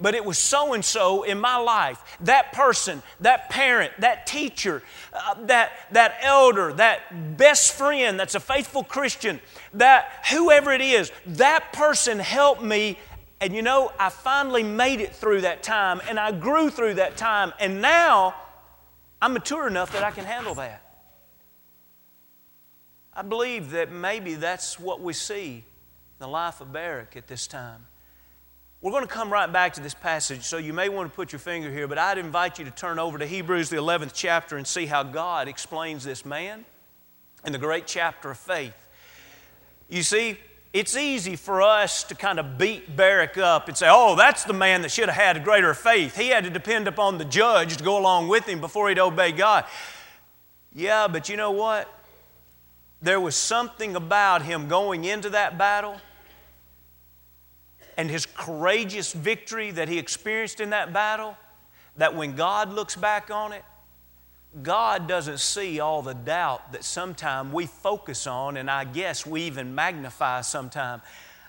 But 0.00 0.14
it 0.14 0.24
was 0.24 0.38
so 0.38 0.74
and 0.74 0.84
so 0.84 1.22
in 1.22 1.40
my 1.40 1.56
life. 1.56 2.02
That 2.20 2.52
person, 2.52 3.02
that 3.20 3.50
parent, 3.50 3.92
that 4.00 4.26
teacher, 4.26 4.82
uh, 5.12 5.34
that, 5.46 5.72
that 5.92 6.18
elder, 6.22 6.72
that 6.74 7.36
best 7.36 7.72
friend 7.72 8.18
that's 8.18 8.34
a 8.34 8.40
faithful 8.40 8.84
Christian, 8.84 9.40
that 9.74 10.26
whoever 10.30 10.72
it 10.72 10.80
is, 10.80 11.10
that 11.26 11.72
person 11.72 12.18
helped 12.18 12.62
me. 12.62 12.98
And 13.40 13.54
you 13.54 13.62
know, 13.62 13.92
I 13.98 14.08
finally 14.08 14.62
made 14.62 15.00
it 15.00 15.14
through 15.14 15.42
that 15.42 15.62
time 15.62 16.00
and 16.08 16.18
I 16.18 16.32
grew 16.32 16.70
through 16.70 16.94
that 16.94 17.16
time. 17.16 17.52
And 17.60 17.80
now 17.82 18.34
I'm 19.20 19.32
mature 19.32 19.66
enough 19.66 19.92
that 19.92 20.04
I 20.04 20.10
can 20.10 20.24
handle 20.24 20.54
that. 20.54 20.82
I 23.12 23.22
believe 23.22 23.72
that 23.72 23.90
maybe 23.90 24.34
that's 24.34 24.78
what 24.78 25.00
we 25.00 25.12
see 25.12 25.56
in 25.56 25.64
the 26.20 26.28
life 26.28 26.60
of 26.60 26.72
Barak 26.72 27.16
at 27.16 27.26
this 27.26 27.48
time. 27.48 27.86
We're 28.80 28.92
going 28.92 29.02
to 29.02 29.12
come 29.12 29.32
right 29.32 29.52
back 29.52 29.72
to 29.72 29.80
this 29.80 29.94
passage, 29.94 30.42
so 30.44 30.56
you 30.56 30.72
may 30.72 30.88
want 30.88 31.10
to 31.10 31.16
put 31.16 31.32
your 31.32 31.40
finger 31.40 31.68
here, 31.68 31.88
but 31.88 31.98
I'd 31.98 32.16
invite 32.16 32.60
you 32.60 32.64
to 32.64 32.70
turn 32.70 33.00
over 33.00 33.18
to 33.18 33.26
Hebrews, 33.26 33.70
the 33.70 33.76
11th 33.76 34.12
chapter, 34.14 34.56
and 34.56 34.64
see 34.64 34.86
how 34.86 35.02
God 35.02 35.48
explains 35.48 36.04
this 36.04 36.24
man 36.24 36.64
in 37.44 37.50
the 37.50 37.58
great 37.58 37.88
chapter 37.88 38.30
of 38.30 38.38
faith. 38.38 38.76
You 39.88 40.04
see, 40.04 40.38
it's 40.72 40.96
easy 40.96 41.34
for 41.34 41.60
us 41.60 42.04
to 42.04 42.14
kind 42.14 42.38
of 42.38 42.56
beat 42.56 42.94
Barak 42.94 43.36
up 43.36 43.66
and 43.66 43.76
say, 43.76 43.88
oh, 43.90 44.14
that's 44.14 44.44
the 44.44 44.52
man 44.52 44.82
that 44.82 44.92
should 44.92 45.08
have 45.08 45.16
had 45.16 45.36
a 45.36 45.40
greater 45.40 45.74
faith. 45.74 46.16
He 46.16 46.28
had 46.28 46.44
to 46.44 46.50
depend 46.50 46.86
upon 46.86 47.18
the 47.18 47.24
judge 47.24 47.78
to 47.78 47.82
go 47.82 47.98
along 47.98 48.28
with 48.28 48.46
him 48.46 48.60
before 48.60 48.88
he'd 48.88 49.00
obey 49.00 49.32
God. 49.32 49.64
Yeah, 50.72 51.08
but 51.08 51.28
you 51.28 51.36
know 51.36 51.50
what? 51.50 51.92
There 53.02 53.20
was 53.20 53.34
something 53.34 53.96
about 53.96 54.42
him 54.42 54.68
going 54.68 55.04
into 55.04 55.30
that 55.30 55.58
battle 55.58 56.00
and 57.98 58.08
his 58.08 58.26
courageous 58.26 59.12
victory 59.12 59.72
that 59.72 59.88
he 59.88 59.98
experienced 59.98 60.60
in 60.60 60.70
that 60.70 60.92
battle, 60.92 61.36
that 61.96 62.14
when 62.14 62.36
God 62.36 62.72
looks 62.72 62.94
back 62.94 63.28
on 63.28 63.52
it, 63.52 63.64
God 64.62 65.08
doesn't 65.08 65.40
see 65.40 65.80
all 65.80 66.00
the 66.00 66.14
doubt 66.14 66.72
that 66.72 66.84
sometimes 66.84 67.52
we 67.52 67.66
focus 67.66 68.28
on, 68.28 68.56
and 68.56 68.70
I 68.70 68.84
guess 68.84 69.26
we 69.26 69.42
even 69.42 69.74
magnify 69.74 70.42
sometimes. 70.42 71.02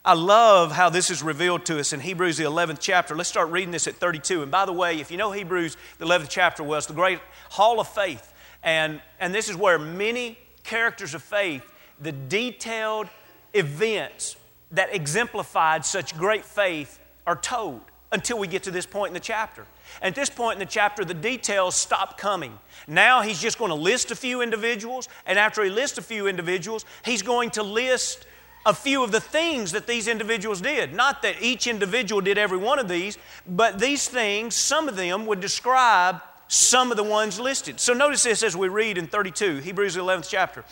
I 0.03 0.15
love 0.15 0.71
how 0.71 0.89
this 0.89 1.11
is 1.11 1.21
revealed 1.21 1.65
to 1.67 1.79
us 1.79 1.93
in 1.93 1.99
Hebrews, 1.99 2.37
the 2.37 2.45
11th 2.45 2.79
chapter. 2.79 3.15
Let's 3.15 3.29
start 3.29 3.51
reading 3.51 3.71
this 3.71 3.85
at 3.87 3.95
32. 3.95 4.41
And 4.41 4.51
by 4.51 4.65
the 4.65 4.73
way, 4.73 4.99
if 4.99 5.11
you 5.11 5.17
know 5.17 5.31
Hebrews, 5.31 5.77
the 5.99 6.05
11th 6.05 6.29
chapter 6.29 6.63
was 6.63 6.87
the 6.87 6.93
great 6.93 7.19
hall 7.51 7.79
of 7.79 7.87
faith. 7.87 8.33
And, 8.63 9.01
and 9.19 9.35
this 9.35 9.49
is 9.49 9.55
where 9.55 9.77
many 9.77 10.39
characters 10.63 11.13
of 11.13 11.21
faith, 11.21 11.63
the 12.01 12.11
detailed 12.11 13.07
events 13.53 14.35
that 14.71 14.93
exemplified 14.93 15.85
such 15.85 16.17
great 16.17 16.45
faith 16.45 16.99
are 17.25 17.35
told 17.35 17.81
until 18.11 18.39
we 18.39 18.47
get 18.47 18.63
to 18.63 18.71
this 18.71 18.85
point 18.85 19.09
in 19.09 19.13
the 19.13 19.19
chapter. 19.19 19.65
At 20.01 20.15
this 20.15 20.29
point 20.29 20.53
in 20.53 20.59
the 20.59 20.71
chapter, 20.71 21.05
the 21.05 21.13
details 21.13 21.75
stop 21.75 22.17
coming. 22.17 22.57
Now 22.87 23.21
he's 23.21 23.41
just 23.41 23.57
going 23.57 23.69
to 23.69 23.75
list 23.75 24.11
a 24.11 24.15
few 24.15 24.41
individuals, 24.41 25.07
and 25.25 25.37
after 25.37 25.63
he 25.63 25.69
lists 25.69 25.97
a 25.97 26.01
few 26.01 26.27
individuals, 26.27 26.85
he's 27.03 27.21
going 27.21 27.51
to 27.51 27.63
list 27.63 28.25
a 28.65 28.73
few 28.73 29.03
of 29.03 29.11
the 29.11 29.21
things 29.21 29.71
that 29.71 29.87
these 29.87 30.07
individuals 30.07 30.61
did. 30.61 30.93
Not 30.93 31.21
that 31.21 31.41
each 31.41 31.65
individual 31.65 32.21
did 32.21 32.37
every 32.37 32.57
one 32.57 32.77
of 32.77 32.87
these, 32.87 33.17
but 33.47 33.79
these 33.79 34.07
things, 34.07 34.55
some 34.55 34.89
of 34.89 34.95
them 34.95 35.25
would 35.27 35.39
describe 35.39 36.21
some 36.47 36.91
of 36.91 36.97
the 36.97 37.03
ones 37.03 37.39
listed. 37.39 37.79
So 37.79 37.93
notice 37.93 38.23
this 38.23 38.43
as 38.43 38.57
we 38.57 38.67
read 38.67 38.97
in 38.97 39.07
32, 39.07 39.57
Hebrews 39.57 39.95
11th 39.95 40.29
chapter. 40.29 40.65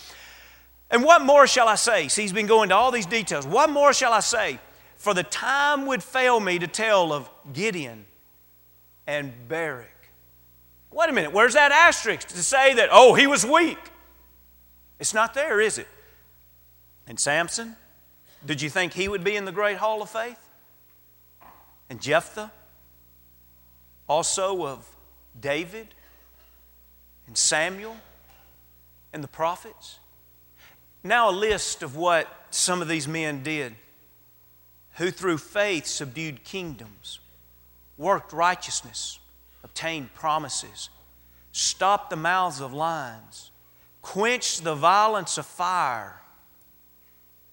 And 0.89 1.03
what 1.03 1.21
more 1.21 1.47
shall 1.47 1.67
I 1.67 1.75
say? 1.75 2.07
See, 2.07 2.21
he's 2.21 2.33
been 2.33 2.47
going 2.47 2.69
to 2.69 2.75
all 2.75 2.91
these 2.91 3.05
details. 3.05 3.45
What 3.45 3.69
more 3.69 3.93
shall 3.93 4.13
I 4.13 4.21
say? 4.21 4.59
For 4.95 5.13
the 5.13 5.23
time 5.23 5.85
would 5.87 6.01
fail 6.01 6.39
me 6.39 6.59
to 6.59 6.67
tell 6.67 7.11
of 7.13 7.29
Gideon 7.53 8.05
and 9.05 9.33
Barak. 9.47 10.09
Wait 10.91 11.09
a 11.09 11.13
minute, 11.13 11.33
where's 11.33 11.53
that 11.53 11.71
asterisk 11.71 12.29
to 12.29 12.37
say 12.37 12.73
that, 12.75 12.89
oh, 12.91 13.13
he 13.13 13.27
was 13.27 13.45
weak? 13.45 13.77
It's 14.99 15.13
not 15.13 15.33
there, 15.33 15.59
is 15.59 15.77
it? 15.77 15.87
And 17.05 17.19
Samson, 17.19 17.75
did 18.45 18.61
you 18.61 18.69
think 18.69 18.93
he 18.93 19.07
would 19.07 19.23
be 19.23 19.35
in 19.35 19.45
the 19.45 19.51
great 19.51 19.77
hall 19.77 20.01
of 20.01 20.09
faith? 20.09 20.39
And 21.89 22.01
Jephthah? 22.01 22.51
also 24.07 24.65
of 24.65 24.87
David 25.39 25.87
and 27.27 27.37
Samuel 27.37 27.97
and 29.13 29.23
the 29.23 29.27
prophets. 29.27 29.99
Now, 31.07 31.29
a 31.29 31.31
list 31.31 31.83
of 31.83 31.95
what 31.95 32.27
some 32.49 32.81
of 32.81 32.89
these 32.89 33.07
men 33.07 33.41
did 33.41 33.73
who 34.95 35.09
through 35.09 35.37
faith 35.37 35.85
subdued 35.85 36.43
kingdoms, 36.43 37.19
worked 37.97 38.33
righteousness, 38.33 39.19
obtained 39.63 40.13
promises, 40.13 40.89
stopped 41.53 42.09
the 42.09 42.17
mouths 42.17 42.59
of 42.59 42.73
lions, 42.73 43.51
quenched 44.01 44.65
the 44.65 44.75
violence 44.75 45.37
of 45.37 45.45
fire, 45.45 46.19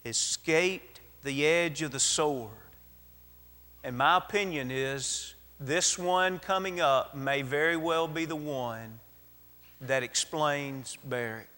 escaped 0.04 1.00
the 1.22 1.46
edge 1.46 1.80
of 1.80 1.92
the 1.92 2.00
sword. 2.00 2.50
And 3.84 3.96
my 3.96 4.16
opinion 4.16 4.72
is 4.72 5.34
this 5.60 5.96
one 5.96 6.40
coming 6.40 6.80
up 6.80 7.14
may 7.14 7.42
very 7.42 7.76
well 7.76 8.08
be 8.08 8.24
the 8.24 8.34
one 8.34 8.98
that 9.80 10.02
explains 10.02 10.98
Barak. 11.04 11.53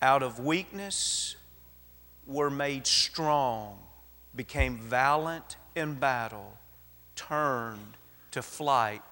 Out 0.00 0.22
of 0.22 0.38
weakness 0.38 1.36
were 2.26 2.50
made 2.50 2.86
strong, 2.86 3.78
became 4.36 4.78
valiant 4.78 5.56
in 5.74 5.94
battle, 5.94 6.56
turned 7.16 7.96
to 8.30 8.42
flight 8.42 9.02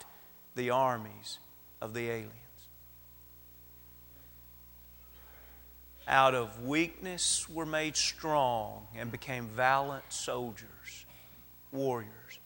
the 0.55 0.71
armies 0.71 1.39
of 1.81 1.93
the 1.93 2.09
aliens. 2.09 2.33
Out 6.09 6.35
of 6.35 6.63
weakness 6.65 7.49
were 7.49 7.67
made 7.67 7.97
strong 7.97 8.87
and 8.97 9.11
became 9.11 9.49
valiant 9.49 10.05
soldiers, 10.09 11.05
warriors. 11.73 12.39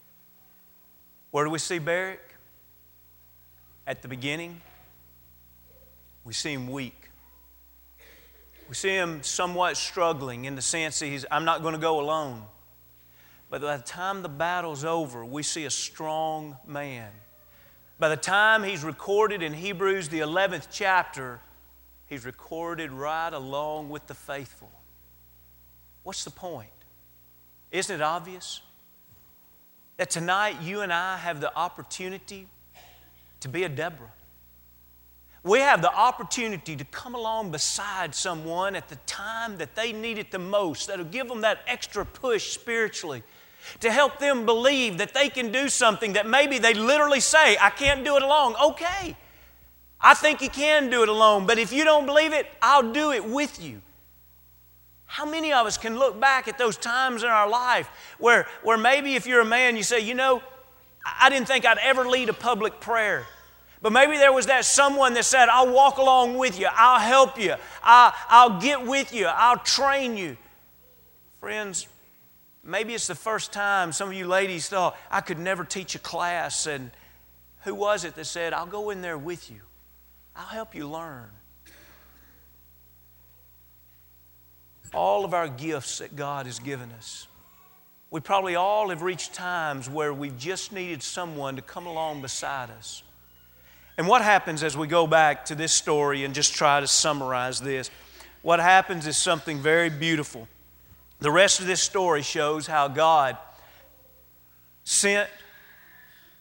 Where 1.30 1.44
do 1.44 1.50
we 1.50 1.58
see 1.58 1.78
Barak? 1.78 2.36
At 3.86 4.00
the 4.00 4.08
beginning, 4.08 4.62
we 6.24 6.32
see 6.32 6.52
him 6.52 6.68
weak. 6.68 6.99
We 8.70 8.76
see 8.76 8.90
him 8.90 9.24
somewhat 9.24 9.76
struggling 9.76 10.44
in 10.44 10.54
the 10.54 10.62
sense 10.62 11.00
that 11.00 11.06
he's, 11.06 11.26
I'm 11.28 11.44
not 11.44 11.62
going 11.62 11.74
to 11.74 11.80
go 11.80 11.98
alone. 11.98 12.44
But 13.50 13.62
by 13.62 13.76
the 13.76 13.82
time 13.82 14.22
the 14.22 14.28
battle's 14.28 14.84
over, 14.84 15.24
we 15.24 15.42
see 15.42 15.64
a 15.64 15.70
strong 15.70 16.56
man. 16.64 17.10
By 17.98 18.10
the 18.10 18.16
time 18.16 18.62
he's 18.62 18.84
recorded 18.84 19.42
in 19.42 19.54
Hebrews, 19.54 20.08
the 20.08 20.20
11th 20.20 20.68
chapter, 20.70 21.40
he's 22.06 22.24
recorded 22.24 22.92
right 22.92 23.32
along 23.32 23.88
with 23.88 24.06
the 24.06 24.14
faithful. 24.14 24.70
What's 26.04 26.22
the 26.22 26.30
point? 26.30 26.70
Isn't 27.72 27.96
it 27.96 28.02
obvious? 28.02 28.60
That 29.96 30.10
tonight 30.10 30.62
you 30.62 30.82
and 30.82 30.92
I 30.92 31.16
have 31.16 31.40
the 31.40 31.52
opportunity 31.56 32.46
to 33.40 33.48
be 33.48 33.64
a 33.64 33.68
Deborah. 33.68 34.12
We 35.42 35.60
have 35.60 35.80
the 35.80 35.92
opportunity 35.92 36.76
to 36.76 36.84
come 36.84 37.14
along 37.14 37.50
beside 37.50 38.14
someone 38.14 38.76
at 38.76 38.88
the 38.88 38.96
time 39.06 39.56
that 39.58 39.74
they 39.74 39.92
need 39.92 40.18
it 40.18 40.30
the 40.30 40.38
most, 40.38 40.88
that'll 40.88 41.06
give 41.06 41.28
them 41.28 41.40
that 41.40 41.60
extra 41.66 42.04
push 42.04 42.50
spiritually, 42.50 43.22
to 43.80 43.90
help 43.90 44.18
them 44.18 44.44
believe 44.44 44.98
that 44.98 45.14
they 45.14 45.28
can 45.28 45.50
do 45.50 45.68
something 45.68 46.12
that 46.14 46.26
maybe 46.26 46.58
they 46.58 46.74
literally 46.74 47.20
say, 47.20 47.56
I 47.58 47.70
can't 47.70 48.04
do 48.04 48.16
it 48.16 48.22
alone. 48.22 48.54
Okay, 48.62 49.16
I 50.00 50.14
think 50.14 50.42
you 50.42 50.50
can 50.50 50.90
do 50.90 51.02
it 51.02 51.08
alone, 51.08 51.46
but 51.46 51.58
if 51.58 51.72
you 51.72 51.84
don't 51.84 52.06
believe 52.06 52.32
it, 52.32 52.46
I'll 52.60 52.92
do 52.92 53.12
it 53.12 53.24
with 53.24 53.62
you. 53.62 53.80
How 55.06 55.24
many 55.24 55.52
of 55.52 55.66
us 55.66 55.76
can 55.76 55.98
look 55.98 56.20
back 56.20 56.48
at 56.48 56.56
those 56.58 56.76
times 56.76 57.22
in 57.22 57.30
our 57.30 57.48
life 57.48 57.88
where, 58.18 58.46
where 58.62 58.78
maybe 58.78 59.16
if 59.16 59.26
you're 59.26 59.40
a 59.40 59.44
man, 59.44 59.76
you 59.76 59.82
say, 59.82 60.00
you 60.00 60.14
know, 60.14 60.42
I 61.04 61.30
didn't 61.30 61.48
think 61.48 61.66
I'd 61.66 61.78
ever 61.78 62.06
lead 62.06 62.28
a 62.28 62.32
public 62.32 62.78
prayer. 62.78 63.26
But 63.82 63.92
maybe 63.92 64.18
there 64.18 64.32
was 64.32 64.46
that 64.46 64.64
someone 64.64 65.14
that 65.14 65.24
said, 65.24 65.48
I'll 65.48 65.72
walk 65.72 65.96
along 65.96 66.36
with 66.36 66.58
you, 66.58 66.68
I'll 66.70 67.00
help 67.00 67.40
you, 67.40 67.54
I'll, 67.82 68.12
I'll 68.28 68.60
get 68.60 68.86
with 68.86 69.14
you, 69.14 69.26
I'll 69.26 69.58
train 69.58 70.16
you. 70.16 70.36
Friends, 71.40 71.86
maybe 72.62 72.92
it's 72.92 73.06
the 73.06 73.14
first 73.14 73.52
time 73.52 73.92
some 73.92 74.08
of 74.08 74.14
you 74.14 74.26
ladies 74.26 74.68
thought, 74.68 74.98
I 75.10 75.22
could 75.22 75.38
never 75.38 75.64
teach 75.64 75.94
a 75.94 75.98
class. 75.98 76.66
And 76.66 76.90
who 77.62 77.74
was 77.74 78.04
it 78.04 78.14
that 78.16 78.26
said, 78.26 78.52
I'll 78.52 78.66
go 78.66 78.90
in 78.90 79.00
there 79.00 79.16
with 79.16 79.50
you, 79.50 79.60
I'll 80.36 80.44
help 80.44 80.74
you 80.74 80.86
learn? 80.86 81.30
All 84.92 85.24
of 85.24 85.32
our 85.32 85.48
gifts 85.48 85.98
that 85.98 86.16
God 86.16 86.46
has 86.46 86.58
given 86.58 86.90
us. 86.92 87.28
We 88.10 88.20
probably 88.20 88.56
all 88.56 88.88
have 88.90 89.02
reached 89.02 89.34
times 89.34 89.88
where 89.88 90.12
we've 90.12 90.36
just 90.36 90.72
needed 90.72 91.00
someone 91.00 91.56
to 91.56 91.62
come 91.62 91.86
along 91.86 92.22
beside 92.22 92.70
us 92.70 93.04
and 94.00 94.08
what 94.08 94.22
happens 94.22 94.62
as 94.62 94.78
we 94.78 94.86
go 94.86 95.06
back 95.06 95.44
to 95.44 95.54
this 95.54 95.74
story 95.74 96.24
and 96.24 96.34
just 96.34 96.54
try 96.54 96.80
to 96.80 96.86
summarize 96.86 97.60
this? 97.60 97.90
What 98.40 98.58
happens 98.58 99.06
is 99.06 99.18
something 99.18 99.58
very 99.58 99.90
beautiful. 99.90 100.48
The 101.18 101.30
rest 101.30 101.60
of 101.60 101.66
this 101.66 101.82
story 101.82 102.22
shows 102.22 102.66
how 102.66 102.88
God 102.88 103.36
sent 104.84 105.28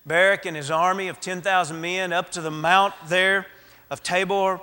Barak 0.05 0.45
and 0.45 0.55
his 0.55 0.71
army 0.71 1.09
of 1.09 1.19
10,000 1.19 1.81
men 1.81 2.13
up 2.13 2.29
to 2.29 2.39
the 2.39 2.49
mount 2.49 2.93
there 3.09 3.45
of 3.89 4.01
Tabor, 4.03 4.61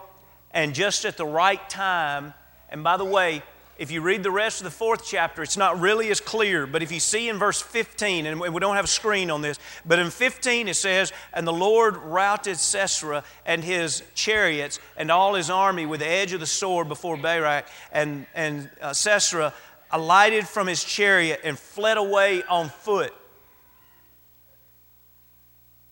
and 0.53 0.75
just 0.75 1.05
at 1.05 1.19
the 1.19 1.27
right 1.27 1.69
time, 1.69 2.33
and 2.71 2.83
by 2.83 2.97
the 2.97 3.05
way, 3.05 3.43
if 3.79 3.91
you 3.91 4.01
read 4.01 4.23
the 4.23 4.31
rest 4.31 4.61
of 4.61 4.65
the 4.65 4.71
fourth 4.71 5.05
chapter, 5.05 5.43
it's 5.43 5.57
not 5.57 5.81
really 5.81 6.11
as 6.11 6.21
clear, 6.21 6.67
but 6.67 6.83
if 6.83 6.91
you 6.91 7.01
see 7.01 7.29
in 7.29 7.39
verse 7.39 7.61
15, 7.61 8.27
and 8.27 8.41
we 8.41 8.61
don't 8.61 8.77
have 8.77 8.87
a 8.87 8.89
screen 8.89 9.31
on 9.31 9.43
this, 9.43 9.59
but 9.85 9.99
in 9.99 10.11
15 10.11 10.69
it 10.69 10.75
says, 10.75 11.13
And 11.33 11.47
the 11.47 11.53
Lord 11.53 11.97
routed 11.97 12.57
Sisera 12.57 13.23
and 13.45 13.63
his 13.63 14.03
chariots 14.15 14.81
and 14.97 15.11
all 15.11 15.35
his 15.35 15.51
army 15.51 15.85
with 15.85 16.01
the 16.01 16.09
edge 16.09 16.33
of 16.33 16.41
the 16.41 16.47
sword 16.47 16.89
before 16.89 17.17
Barak, 17.17 17.69
and, 17.93 18.27
and 18.35 18.71
uh, 18.81 18.93
Sisera 18.93 19.53
alighted 19.91 20.49
from 20.49 20.67
his 20.67 20.83
chariot 20.83 21.41
and 21.45 21.59
fled 21.59 21.99
away 21.99 22.43
on 22.45 22.69
foot. 22.69 23.13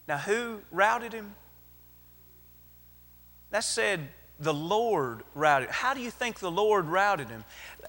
Now, 0.08 0.18
who 0.18 0.60
routed 0.70 1.12
him? 1.12 1.34
That 3.50 3.64
said, 3.64 4.08
the 4.40 4.54
Lord 4.54 5.22
routed. 5.34 5.70
How 5.70 5.94
do 5.94 6.00
you 6.00 6.10
think 6.10 6.40
the 6.40 6.50
Lord 6.50 6.86
routed 6.86 7.28
him? 7.28 7.44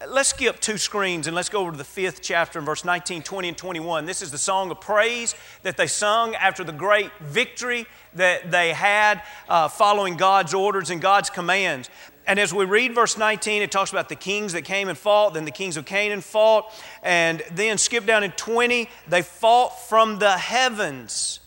Let's 0.06 0.28
skip 0.28 0.60
two 0.60 0.78
screens 0.78 1.26
and 1.26 1.34
let's 1.34 1.48
go 1.48 1.60
over 1.60 1.72
to 1.72 1.76
the 1.76 1.84
fifth 1.84 2.22
chapter 2.22 2.58
in 2.58 2.64
verse 2.64 2.84
19, 2.84 3.22
20, 3.22 3.48
and 3.48 3.56
21. 3.56 4.06
This 4.06 4.22
is 4.22 4.30
the 4.30 4.38
song 4.38 4.70
of 4.70 4.80
praise 4.80 5.34
that 5.62 5.76
they 5.76 5.86
sung 5.86 6.34
after 6.36 6.62
the 6.62 6.72
great 6.72 7.10
victory 7.20 7.86
that 8.14 8.50
they 8.50 8.72
had 8.72 9.22
uh, 9.48 9.68
following 9.68 10.16
God's 10.16 10.54
orders 10.54 10.90
and 10.90 11.00
God's 11.00 11.30
commands. 11.30 11.90
And 12.28 12.38
as 12.38 12.52
we 12.52 12.64
read 12.64 12.94
verse 12.94 13.16
19, 13.16 13.62
it 13.62 13.70
talks 13.70 13.90
about 13.90 14.08
the 14.08 14.16
kings 14.16 14.52
that 14.52 14.62
came 14.62 14.88
and 14.88 14.98
fought, 14.98 15.34
then 15.34 15.44
the 15.44 15.50
kings 15.50 15.76
of 15.76 15.84
Canaan 15.84 16.20
fought, 16.20 16.72
and 17.02 17.42
then 17.52 17.78
skip 17.78 18.04
down 18.04 18.22
in 18.22 18.32
20, 18.32 18.88
they 19.08 19.22
fought 19.22 19.88
from 19.88 20.18
the 20.18 20.32
heavens. 20.32 21.40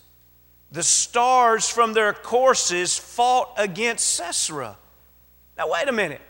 The 0.72 0.82
stars 0.82 1.68
from 1.68 1.92
their 1.92 2.12
courses 2.12 2.96
fought 2.96 3.52
against 3.56 4.06
Sisera. 4.08 4.76
Now, 5.60 5.70
wait 5.70 5.88
a 5.88 5.92
minute. 5.92 6.22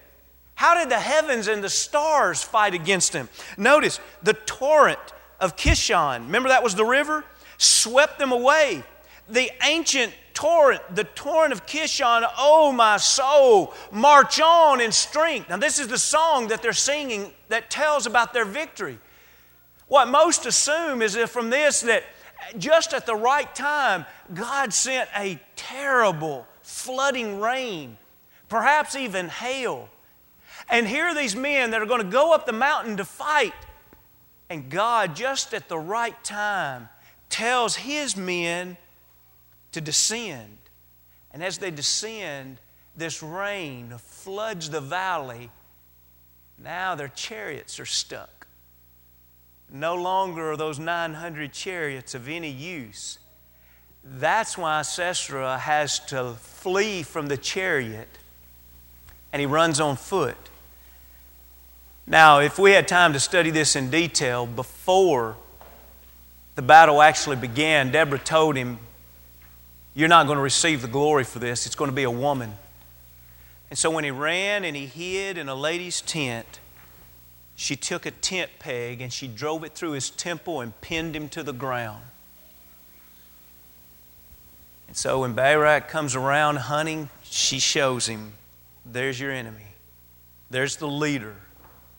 How 0.57 0.75
did 0.75 0.91
the 0.91 0.99
heavens 0.99 1.47
and 1.47 1.63
the 1.63 1.69
stars 1.69 2.43
fight 2.43 2.75
against 2.75 3.13
him? 3.13 3.29
Notice 3.57 4.01
the 4.25 4.33
torrent 4.33 4.99
of 5.39 5.55
Kishon, 5.55 6.27
remember 6.27 6.49
that 6.49 6.65
was 6.65 6.75
the 6.75 6.85
river? 6.85 7.25
Swept 7.57 8.19
them 8.19 8.33
away. 8.33 8.83
The 9.29 9.53
ancient 9.63 10.13
torrent, 10.35 10.83
the 10.97 11.05
torrent 11.05 11.53
of 11.53 11.65
Kishon, 11.65 12.29
oh 12.39 12.73
my 12.73 12.97
soul, 12.97 13.73
march 13.93 14.41
on 14.41 14.81
in 14.81 14.91
strength. 14.91 15.49
Now, 15.49 15.59
this 15.59 15.79
is 15.79 15.87
the 15.87 15.97
song 15.97 16.49
that 16.49 16.61
they're 16.61 16.73
singing 16.73 17.33
that 17.51 17.71
tells 17.71 18.07
about 18.07 18.33
their 18.33 18.45
victory. 18.45 18.99
What 19.87 20.09
most 20.09 20.45
assume 20.45 21.03
is 21.03 21.13
that 21.13 21.29
from 21.29 21.51
this, 21.51 21.83
that 21.83 22.03
just 22.59 22.93
at 22.93 23.07
the 23.07 23.15
right 23.15 23.55
time, 23.55 24.07
God 24.35 24.73
sent 24.73 25.09
a 25.15 25.41
terrible 25.55 26.49
flooding 26.63 27.39
rain, 27.39 27.97
perhaps 28.51 28.95
even 28.95 29.31
hail 29.31 29.89
and 30.71 30.87
here 30.87 31.07
are 31.07 31.15
these 31.15 31.35
men 31.35 31.73
that 31.73 31.83
are 31.83 31.87
going 31.87 32.03
to 32.03 32.11
go 32.11 32.33
up 32.33 32.47
the 32.47 32.53
mountain 32.53 32.97
to 32.99 33.05
fight. 33.05 33.55
And 34.49 34.71
God, 34.71 35.17
just 35.17 35.53
at 35.53 35.69
the 35.69 35.79
right 35.79 36.23
time, 36.25 36.89
tells 37.29 37.77
his 37.77 38.17
men 38.17 38.77
to 39.73 39.81
descend. 39.81 40.59
And 41.33 41.43
as 41.43 41.59
they 41.59 41.71
descend, 41.71 42.59
this 42.97 43.23
rain 43.23 43.95
floods 43.99 44.71
the 44.71 44.81
valley. 44.81 45.51
Now 46.57 46.95
their 46.95 47.09
chariots 47.09 47.81
are 47.81 47.87
stuck. 47.87 48.47
No 49.73 49.95
longer 49.95 50.53
are 50.53 50.57
those 50.57 50.79
900 50.79 51.53
chariots 51.53 52.15
of 52.15 52.29
any 52.29 52.51
use. 52.51 53.19
That's 54.03 54.57
why 54.57 54.83
Sisera 54.83 55.59
has 55.59 56.01
to 56.07 56.35
flee 56.35 57.03
from 57.03 57.29
the 57.29 57.37
chariot 57.37 58.20
and 59.33 59.41
he 59.41 59.47
runs 59.47 59.81
on 59.81 59.97
foot. 59.97 60.37
Now, 62.07 62.41
if 62.41 62.59
we 62.59 62.73
had 62.73 62.89
time 62.89 63.13
to 63.13 63.21
study 63.21 63.51
this 63.51 63.77
in 63.77 63.91
detail 63.91 64.47
before 64.47 65.37
the 66.57 66.63
battle 66.63 67.01
actually 67.03 67.37
began, 67.37 67.93
Deborah 67.93 68.19
told 68.19 68.57
him, 68.57 68.79
You're 69.95 70.09
not 70.09 70.27
going 70.27 70.37
to 70.37 70.43
receive 70.43 70.83
the 70.83 70.89
glory 70.89 71.25
for 71.25 71.39
this. 71.39 71.67
It's 71.67 71.77
going 71.77 71.91
to 71.91 71.95
be 71.95 72.03
a 72.03 72.11
woman. 72.11 72.55
And 73.71 73.79
so 73.79 73.91
when 73.91 74.03
he 74.03 74.11
ran 74.11 74.65
and 74.65 74.77
he 74.77 74.87
hid 74.87 75.39
in 75.39 75.49
a 75.49 75.55
lady's 75.55 76.01
tent, 76.01 76.59
she 77.55 77.77
took 77.77 78.07
a 78.07 78.11
tent 78.11 78.51
peg 78.59 79.01
and 79.01 79.13
she 79.13 79.29
drove 79.29 79.63
it 79.63 79.75
through 79.75 79.93
his 79.93 80.11
temple 80.11 80.61
and 80.61 80.79
pinned 80.81 81.15
him 81.15 81.29
to 81.29 81.43
the 81.45 81.53
ground. 81.53 82.03
And 84.89 84.97
so 84.97 85.21
when 85.21 85.35
Barak 85.35 85.89
comes 85.89 86.17
around 86.17 86.57
hunting, 86.57 87.11
she 87.23 87.61
shows 87.61 88.09
him, 88.09 88.33
There's 88.93 89.21
your 89.21 89.31
enemy. 89.31 89.67
There's 90.51 90.77
the 90.77 90.89
leader 90.89 91.37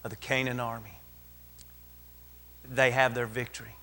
of 0.04 0.10
the 0.10 0.17
Canaan 0.17 0.60
army. 0.60 0.99
They 2.69 2.91
have 2.91 3.13
their 3.15 3.25
victory. 3.25 3.75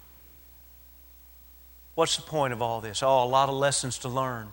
What's 1.95 2.17
the 2.17 2.23
point 2.23 2.53
of 2.53 2.63
all 2.63 2.81
this? 2.81 3.03
Oh, 3.03 3.25
a 3.25 3.27
lot 3.27 3.49
of 3.49 3.55
lessons 3.55 3.99
to 3.99 4.09
learn. 4.09 4.49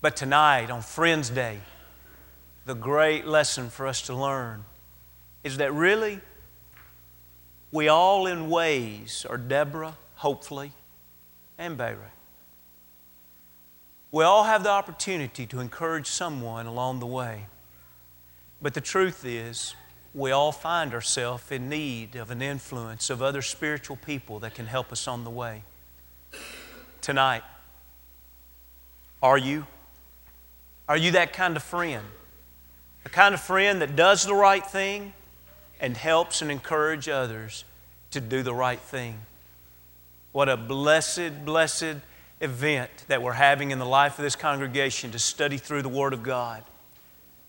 But 0.00 0.16
tonight, 0.16 0.70
on 0.70 0.82
Friends 0.82 1.30
Day, 1.30 1.60
the 2.66 2.74
great 2.74 3.26
lesson 3.26 3.70
for 3.70 3.86
us 3.86 4.02
to 4.02 4.14
learn 4.14 4.64
is 5.44 5.56
that 5.58 5.72
really, 5.72 6.20
we 7.70 7.88
all, 7.88 8.26
in 8.26 8.50
ways, 8.50 9.24
are 9.28 9.38
Deborah, 9.38 9.96
hopefully, 10.16 10.72
and 11.58 11.76
Barak. 11.76 12.10
We 14.10 14.24
all 14.24 14.44
have 14.44 14.62
the 14.62 14.70
opportunity 14.70 15.46
to 15.46 15.60
encourage 15.60 16.06
someone 16.06 16.66
along 16.66 17.00
the 17.00 17.06
way. 17.06 17.46
But 18.62 18.74
the 18.74 18.80
truth 18.80 19.24
is, 19.24 19.74
we 20.14 20.30
all 20.30 20.52
find 20.52 20.94
ourselves 20.94 21.50
in 21.50 21.68
need 21.68 22.14
of 22.14 22.30
an 22.30 22.40
influence 22.40 23.10
of 23.10 23.20
other 23.20 23.42
spiritual 23.42 23.96
people 23.96 24.38
that 24.40 24.54
can 24.54 24.66
help 24.66 24.92
us 24.92 25.08
on 25.08 25.24
the 25.24 25.30
way. 25.30 25.64
Tonight, 27.00 27.42
are 29.20 29.38
you? 29.38 29.66
Are 30.88 30.96
you 30.96 31.10
that 31.12 31.32
kind 31.32 31.56
of 31.56 31.62
friend? 31.64 32.04
The 33.02 33.10
kind 33.10 33.34
of 33.34 33.40
friend 33.40 33.82
that 33.82 33.96
does 33.96 34.24
the 34.24 34.34
right 34.34 34.64
thing 34.64 35.12
and 35.80 35.96
helps 35.96 36.40
and 36.40 36.50
encourages 36.50 37.12
others 37.12 37.64
to 38.12 38.20
do 38.20 38.44
the 38.44 38.54
right 38.54 38.78
thing. 38.78 39.18
What 40.30 40.48
a 40.48 40.56
blessed, 40.56 41.44
blessed 41.44 41.96
event 42.40 42.90
that 43.08 43.22
we're 43.22 43.32
having 43.32 43.72
in 43.72 43.80
the 43.80 43.86
life 43.86 44.18
of 44.18 44.22
this 44.22 44.36
congregation 44.36 45.10
to 45.12 45.18
study 45.18 45.56
through 45.56 45.82
the 45.82 45.88
Word 45.88 46.12
of 46.12 46.22
God 46.22 46.62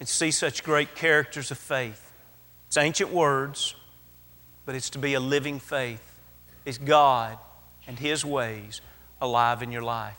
and 0.03 0.09
see 0.09 0.31
such 0.31 0.65
great 0.65 0.95
characters 0.95 1.49
of 1.49 1.57
faith. 1.57 2.11
It's 2.67 2.75
ancient 2.75 3.09
words, 3.09 3.73
but 4.65 4.75
it's 4.75 4.89
to 4.89 4.99
be 4.99 5.13
a 5.13 5.19
living 5.21 5.61
faith. 5.61 6.19
It's 6.65 6.77
God 6.77 7.37
and 7.87 7.97
His 7.97 8.25
ways 8.25 8.81
alive 9.21 9.63
in 9.63 9.71
your 9.71 9.81
life. 9.81 10.17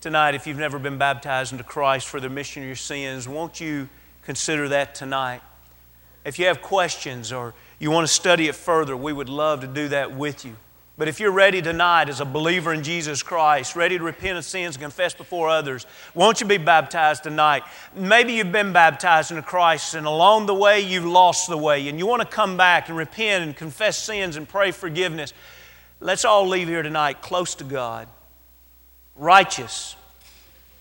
Tonight, 0.00 0.34
if 0.34 0.46
you've 0.46 0.56
never 0.56 0.78
been 0.78 0.96
baptized 0.96 1.52
into 1.52 1.64
Christ 1.64 2.08
for 2.08 2.18
the 2.18 2.30
remission 2.30 2.62
of 2.62 2.66
your 2.66 2.76
sins, 2.76 3.28
won't 3.28 3.60
you? 3.60 3.90
consider 4.22 4.68
that 4.68 4.94
tonight. 4.94 5.42
If 6.24 6.38
you 6.38 6.46
have 6.46 6.62
questions 6.62 7.30
or 7.30 7.52
you 7.78 7.90
want 7.90 8.06
to 8.06 8.12
study 8.12 8.48
it 8.48 8.54
further, 8.54 8.96
we 8.96 9.12
would 9.12 9.28
love 9.28 9.60
to 9.60 9.66
do 9.66 9.88
that 9.88 10.16
with 10.16 10.46
you. 10.46 10.56
But 11.00 11.08
if 11.08 11.18
you're 11.18 11.30
ready 11.30 11.62
tonight 11.62 12.10
as 12.10 12.20
a 12.20 12.26
believer 12.26 12.74
in 12.74 12.82
Jesus 12.82 13.22
Christ, 13.22 13.74
ready 13.74 13.96
to 13.96 14.04
repent 14.04 14.36
of 14.36 14.44
sins 14.44 14.76
and 14.76 14.82
confess 14.82 15.14
before 15.14 15.48
others, 15.48 15.86
won't 16.12 16.42
you 16.42 16.46
be 16.46 16.58
baptized 16.58 17.22
tonight? 17.22 17.62
Maybe 17.94 18.34
you've 18.34 18.52
been 18.52 18.74
baptized 18.74 19.30
into 19.30 19.42
Christ 19.42 19.94
and 19.94 20.06
along 20.06 20.44
the 20.44 20.54
way 20.54 20.80
you've 20.82 21.06
lost 21.06 21.48
the 21.48 21.56
way 21.56 21.88
and 21.88 21.98
you 21.98 22.06
want 22.06 22.20
to 22.20 22.28
come 22.28 22.58
back 22.58 22.90
and 22.90 22.98
repent 22.98 23.44
and 23.44 23.56
confess 23.56 23.96
sins 23.96 24.36
and 24.36 24.46
pray 24.46 24.72
forgiveness. 24.72 25.32
Let's 26.00 26.26
all 26.26 26.46
leave 26.46 26.68
here 26.68 26.82
tonight 26.82 27.22
close 27.22 27.54
to 27.54 27.64
God, 27.64 28.06
righteous, 29.16 29.96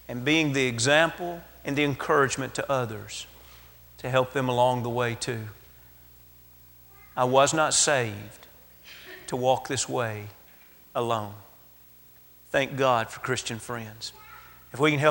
and 0.09 0.25
being 0.25 0.51
the 0.51 0.67
example 0.67 1.41
and 1.63 1.77
the 1.77 1.85
encouragement 1.85 2.55
to 2.55 2.69
others 2.69 3.25
to 3.99 4.09
help 4.09 4.33
them 4.33 4.49
along 4.49 4.83
the 4.83 4.89
way 4.89 5.15
too. 5.15 5.45
I 7.15 7.23
was 7.23 7.53
not 7.53 7.73
saved 7.73 8.38
to 9.29 9.35
walk 9.35 9.67
this 9.67 9.87
way 9.87 10.25
alone. 10.95 11.33
Thank 12.51 12.75
God 12.77 13.09
for 13.09 13.19
Christian 13.19 13.59
friends. 13.59 14.11
If 14.73 14.79
we 14.79 14.91
can 14.91 14.99
help 14.99 15.07